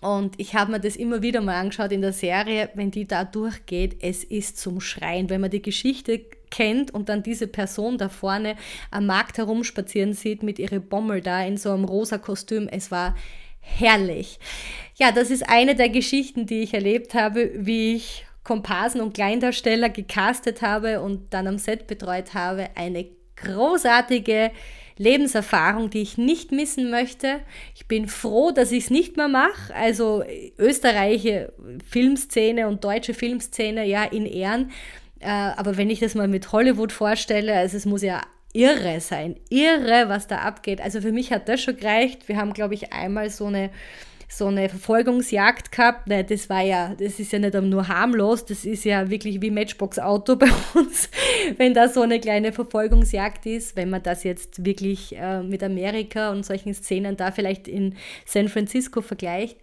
Und 0.00 0.38
ich 0.38 0.54
habe 0.54 0.72
mir 0.72 0.80
das 0.80 0.96
immer 0.96 1.22
wieder 1.22 1.40
mal 1.40 1.56
angeschaut 1.56 1.92
in 1.92 2.02
der 2.02 2.12
Serie, 2.12 2.70
wenn 2.74 2.90
die 2.90 3.06
da 3.06 3.24
durchgeht, 3.24 3.96
es 4.02 4.24
ist 4.24 4.58
zum 4.58 4.80
Schreien. 4.80 5.30
Wenn 5.30 5.40
man 5.40 5.50
die 5.50 5.62
Geschichte 5.62 6.20
kennt 6.50 6.92
und 6.92 7.08
dann 7.08 7.22
diese 7.22 7.46
Person 7.46 7.98
da 7.98 8.08
vorne 8.08 8.56
am 8.90 9.06
Markt 9.06 9.38
herumspazieren 9.38 10.14
sieht 10.14 10.42
mit 10.42 10.58
ihrer 10.58 10.80
Bommel 10.80 11.20
da 11.20 11.44
in 11.44 11.56
so 11.56 11.72
einem 11.72 11.84
rosa 11.84 12.18
Kostüm, 12.18 12.68
es 12.68 12.90
war 12.90 13.16
herrlich. 13.60 14.38
Ja, 14.96 15.12
das 15.12 15.30
ist 15.30 15.48
eine 15.48 15.74
der 15.74 15.88
Geschichten, 15.88 16.46
die 16.46 16.62
ich 16.62 16.74
erlebt 16.74 17.14
habe, 17.14 17.50
wie 17.54 17.94
ich 17.96 18.26
Komparsen 18.44 19.00
und 19.00 19.14
Kleindarsteller 19.14 19.90
gecastet 19.90 20.62
habe 20.62 21.00
und 21.00 21.32
dann 21.32 21.46
am 21.46 21.58
Set 21.58 21.86
betreut 21.86 22.34
habe. 22.34 22.68
Eine 22.74 23.06
großartige 23.36 24.50
Lebenserfahrung, 24.96 25.88
die 25.88 26.02
ich 26.02 26.18
nicht 26.18 26.52
missen 26.52 26.90
möchte. 26.90 27.40
Ich 27.74 27.86
bin 27.86 28.06
froh, 28.06 28.50
dass 28.50 28.70
ich 28.70 28.84
es 28.84 28.90
nicht 28.90 29.16
mehr 29.16 29.28
mache. 29.28 29.74
Also 29.74 30.22
österreichische 30.58 31.52
Filmszene 31.88 32.68
und 32.68 32.84
deutsche 32.84 33.14
Filmszene, 33.14 33.86
ja, 33.86 34.04
in 34.04 34.26
Ehren. 34.26 34.70
Äh, 35.20 35.28
aber 35.28 35.76
wenn 35.76 35.90
ich 35.90 36.00
das 36.00 36.14
mal 36.14 36.28
mit 36.28 36.52
Hollywood 36.52 36.92
vorstelle, 36.92 37.54
also 37.54 37.76
es 37.76 37.86
muss 37.86 38.02
ja 38.02 38.20
irre 38.52 39.00
sein, 39.00 39.36
irre, 39.48 40.08
was 40.08 40.26
da 40.26 40.38
abgeht. 40.38 40.80
Also 40.80 41.00
für 41.00 41.12
mich 41.12 41.32
hat 41.32 41.48
das 41.48 41.62
schon 41.62 41.76
gereicht. 41.76 42.28
Wir 42.28 42.36
haben, 42.36 42.52
glaube 42.52 42.74
ich, 42.74 42.92
einmal 42.92 43.30
so 43.30 43.46
eine 43.46 43.70
so 44.30 44.46
eine 44.46 44.68
Verfolgungsjagd 44.68 45.72
gehabt. 45.72 46.06
Ne, 46.06 46.24
das 46.24 46.48
war 46.48 46.62
ja, 46.62 46.94
das 46.94 47.18
ist 47.18 47.32
ja 47.32 47.38
nicht 47.40 47.54
nur 47.54 47.88
harmlos, 47.88 48.44
das 48.44 48.64
ist 48.64 48.84
ja 48.84 49.10
wirklich 49.10 49.42
wie 49.42 49.50
Matchbox-Auto 49.50 50.36
bei 50.36 50.48
uns, 50.74 51.10
wenn 51.56 51.74
da 51.74 51.88
so 51.88 52.02
eine 52.02 52.20
kleine 52.20 52.52
Verfolgungsjagd 52.52 53.46
ist. 53.46 53.76
Wenn 53.76 53.90
man 53.90 54.02
das 54.02 54.22
jetzt 54.22 54.64
wirklich 54.64 55.16
äh, 55.16 55.42
mit 55.42 55.62
Amerika 55.62 56.30
und 56.30 56.46
solchen 56.46 56.72
Szenen 56.74 57.16
da 57.16 57.32
vielleicht 57.32 57.66
in 57.66 57.96
San 58.24 58.48
Francisco 58.48 59.02
vergleicht. 59.02 59.58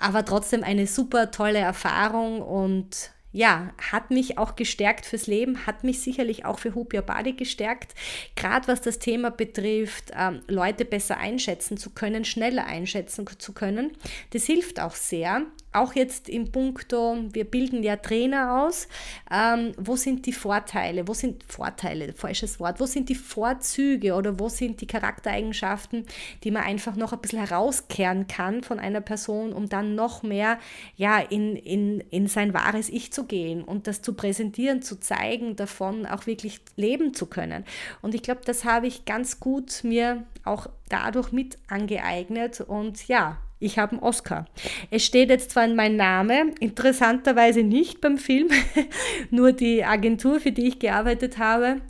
Aber 0.00 0.24
trotzdem 0.24 0.64
eine 0.64 0.86
super 0.86 1.30
tolle 1.30 1.58
Erfahrung 1.58 2.42
und 2.42 3.12
ja, 3.32 3.72
hat 3.90 4.10
mich 4.10 4.38
auch 4.38 4.56
gestärkt 4.56 5.04
fürs 5.04 5.26
Leben, 5.26 5.66
hat 5.66 5.84
mich 5.84 6.00
sicherlich 6.00 6.44
auch 6.44 6.58
für 6.58 6.74
Hoop 6.74 6.94
Your 6.94 7.02
Body 7.02 7.34
gestärkt, 7.34 7.94
gerade 8.36 8.68
was 8.68 8.80
das 8.80 8.98
Thema 8.98 9.30
betrifft, 9.30 10.12
ähm, 10.18 10.40
Leute 10.48 10.84
besser 10.84 11.18
einschätzen 11.18 11.76
zu 11.76 11.90
können, 11.90 12.24
schneller 12.24 12.64
einschätzen 12.64 13.26
zu 13.38 13.52
können. 13.52 13.92
Das 14.30 14.44
hilft 14.44 14.80
auch 14.80 14.94
sehr 14.94 15.42
auch 15.72 15.94
jetzt 15.94 16.28
im 16.28 16.50
Punkto, 16.50 17.18
wir 17.32 17.44
bilden 17.44 17.82
ja 17.82 17.96
Trainer 17.96 18.62
aus, 18.62 18.88
ähm, 19.30 19.72
wo 19.76 19.96
sind 19.96 20.26
die 20.26 20.32
Vorteile, 20.32 21.06
wo 21.06 21.14
sind 21.14 21.44
Vorteile, 21.44 22.12
falsches 22.14 22.58
Wort, 22.58 22.80
wo 22.80 22.86
sind 22.86 23.08
die 23.08 23.14
Vorzüge 23.14 24.14
oder 24.14 24.38
wo 24.38 24.48
sind 24.48 24.80
die 24.80 24.86
Charaktereigenschaften, 24.86 26.06
die 26.42 26.50
man 26.50 26.64
einfach 26.64 26.96
noch 26.96 27.12
ein 27.12 27.20
bisschen 27.20 27.46
herauskehren 27.46 28.26
kann 28.26 28.62
von 28.62 28.78
einer 28.78 29.00
Person, 29.00 29.52
um 29.52 29.68
dann 29.68 29.94
noch 29.94 30.22
mehr 30.22 30.58
ja, 30.96 31.18
in, 31.18 31.56
in, 31.56 32.00
in 32.10 32.28
sein 32.28 32.54
wahres 32.54 32.88
Ich 32.88 33.12
zu 33.12 33.24
gehen 33.24 33.62
und 33.62 33.86
das 33.86 34.02
zu 34.02 34.14
präsentieren, 34.14 34.82
zu 34.82 34.98
zeigen, 34.98 35.56
davon 35.56 36.06
auch 36.06 36.26
wirklich 36.26 36.60
leben 36.76 37.14
zu 37.14 37.26
können. 37.26 37.64
Und 38.00 38.14
ich 38.14 38.22
glaube, 38.22 38.40
das 38.44 38.64
habe 38.64 38.86
ich 38.86 39.04
ganz 39.04 39.40
gut 39.40 39.84
mir 39.84 40.24
auch 40.44 40.68
dadurch 40.88 41.32
mit 41.32 41.58
angeeignet. 41.68 42.60
Und 42.60 43.06
ja, 43.08 43.38
ich 43.60 43.78
habe 43.78 43.92
einen 43.92 44.02
Oscar. 44.02 44.46
Es 44.90 45.04
steht 45.04 45.30
jetzt 45.30 45.50
zwar 45.50 45.64
in 45.64 45.76
meinem 45.76 45.96
Name, 45.96 46.52
interessanterweise 46.60 47.62
nicht 47.62 48.00
beim 48.00 48.18
Film, 48.18 48.48
nur 49.30 49.52
die 49.52 49.84
Agentur, 49.84 50.40
für 50.40 50.52
die 50.52 50.68
ich 50.68 50.78
gearbeitet 50.78 51.38
habe. 51.38 51.80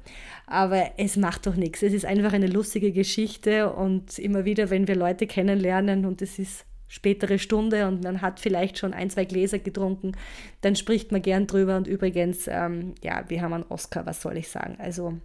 Aber 0.46 0.92
es 0.96 1.16
macht 1.16 1.46
doch 1.46 1.56
nichts. 1.56 1.82
Es 1.82 1.92
ist 1.92 2.06
einfach 2.06 2.32
eine 2.32 2.46
lustige 2.46 2.90
Geschichte 2.90 3.70
und 3.70 4.18
immer 4.18 4.46
wieder, 4.46 4.70
wenn 4.70 4.88
wir 4.88 4.96
Leute 4.96 5.26
kennenlernen 5.26 6.06
und 6.06 6.22
es 6.22 6.38
ist 6.38 6.64
spätere 6.88 7.38
Stunde 7.38 7.86
und 7.86 8.02
man 8.02 8.22
hat 8.22 8.40
vielleicht 8.40 8.78
schon 8.78 8.94
ein, 8.94 9.10
zwei 9.10 9.26
Gläser 9.26 9.58
getrunken, 9.58 10.12
dann 10.62 10.74
spricht 10.74 11.12
man 11.12 11.20
gern 11.20 11.46
drüber. 11.46 11.76
Und 11.76 11.86
übrigens, 11.86 12.48
ähm, 12.48 12.94
ja, 13.02 13.24
wir 13.28 13.42
haben 13.42 13.52
einen 13.52 13.66
Oscar, 13.68 14.06
was 14.06 14.22
soll 14.22 14.38
ich 14.38 14.48
sagen? 14.48 14.76
Also 14.78 15.18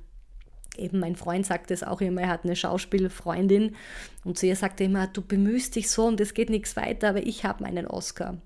eben 0.78 1.00
mein 1.00 1.16
Freund 1.16 1.46
sagt 1.46 1.72
es 1.72 1.84
auch 1.84 2.02
immer, 2.02 2.22
er 2.22 2.30
hat 2.30 2.46
eine 2.46 2.56
Schauspielfreundin 2.56 3.76
und 4.24 4.38
zu 4.38 4.48
ihr 4.48 4.56
sagt 4.56 4.80
er 4.80 4.88
immer, 4.88 5.08
du 5.08 5.22
bemühst 5.22 5.76
dich 5.76 5.90
so 5.90 6.06
und 6.06 6.20
es 6.20 6.34
geht 6.34 6.50
nichts 6.50 6.76
weiter, 6.76 7.10
aber 7.10 7.26
ich 7.26 7.44
habe 7.44 7.64
meinen 7.64 7.86
Oscar. 7.86 8.38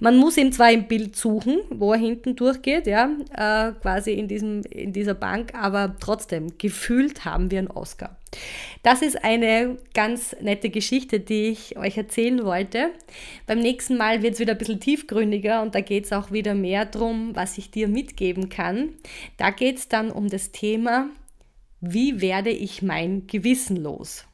Man 0.00 0.16
muss 0.16 0.36
ihn 0.36 0.52
zwar 0.52 0.72
im 0.72 0.88
Bild 0.88 1.16
suchen, 1.16 1.60
wo 1.70 1.92
er 1.92 1.98
hinten 1.98 2.36
durchgeht, 2.36 2.86
ja, 2.86 3.10
äh, 3.32 3.72
quasi 3.80 4.12
in, 4.12 4.28
diesem, 4.28 4.62
in 4.62 4.92
dieser 4.92 5.14
Bank, 5.14 5.54
aber 5.54 5.96
trotzdem, 6.00 6.58
gefühlt 6.58 7.24
haben 7.24 7.50
wir 7.50 7.58
einen 7.58 7.70
Oscar. 7.70 8.16
Das 8.82 9.02
ist 9.02 9.24
eine 9.24 9.78
ganz 9.94 10.36
nette 10.40 10.70
Geschichte, 10.70 11.20
die 11.20 11.48
ich 11.48 11.78
euch 11.78 11.96
erzählen 11.96 12.44
wollte. 12.44 12.90
Beim 13.46 13.60
nächsten 13.60 13.96
Mal 13.96 14.22
wird 14.22 14.34
es 14.34 14.40
wieder 14.40 14.52
ein 14.52 14.58
bisschen 14.58 14.80
tiefgründiger 14.80 15.62
und 15.62 15.74
da 15.74 15.80
geht 15.80 16.04
es 16.04 16.12
auch 16.12 16.32
wieder 16.32 16.54
mehr 16.54 16.84
darum, 16.84 17.34
was 17.34 17.58
ich 17.58 17.70
dir 17.70 17.88
mitgeben 17.88 18.48
kann. 18.48 18.90
Da 19.36 19.50
geht 19.50 19.78
es 19.78 19.88
dann 19.88 20.10
um 20.10 20.28
das 20.28 20.52
Thema, 20.52 21.08
wie 21.92 22.20
werde 22.20 22.50
ich 22.50 22.82
mein 22.82 23.26
Gewissen 23.26 23.76
los? 23.76 24.24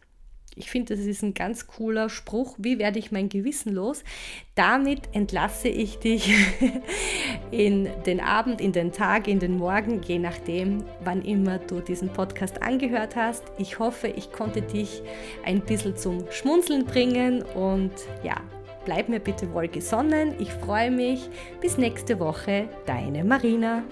Ich 0.54 0.70
finde, 0.70 0.94
das 0.94 1.06
ist 1.06 1.22
ein 1.22 1.32
ganz 1.32 1.66
cooler 1.66 2.10
Spruch. 2.10 2.56
Wie 2.58 2.78
werde 2.78 2.98
ich 2.98 3.10
mein 3.10 3.30
Gewissen 3.30 3.72
los? 3.72 4.04
Damit 4.54 5.08
entlasse 5.12 5.68
ich 5.68 5.98
dich 5.98 6.30
in 7.50 7.88
den 8.04 8.20
Abend, 8.20 8.60
in 8.60 8.72
den 8.72 8.92
Tag, 8.92 9.28
in 9.28 9.38
den 9.38 9.56
Morgen, 9.56 10.02
je 10.02 10.18
nachdem, 10.18 10.84
wann 11.02 11.22
immer 11.22 11.58
du 11.58 11.80
diesen 11.80 12.10
Podcast 12.10 12.62
angehört 12.62 13.16
hast. 13.16 13.44
Ich 13.56 13.78
hoffe, 13.78 14.08
ich 14.08 14.30
konnte 14.30 14.60
dich 14.60 15.02
ein 15.44 15.62
bisschen 15.62 15.96
zum 15.96 16.30
Schmunzeln 16.30 16.84
bringen 16.84 17.42
und 17.54 17.92
ja, 18.22 18.36
bleib 18.84 19.08
mir 19.08 19.20
bitte 19.20 19.54
wohl 19.54 19.68
gesonnen. 19.68 20.34
Ich 20.38 20.52
freue 20.52 20.90
mich. 20.90 21.30
Bis 21.62 21.78
nächste 21.78 22.20
Woche, 22.20 22.68
deine 22.84 23.24
Marina. 23.24 23.84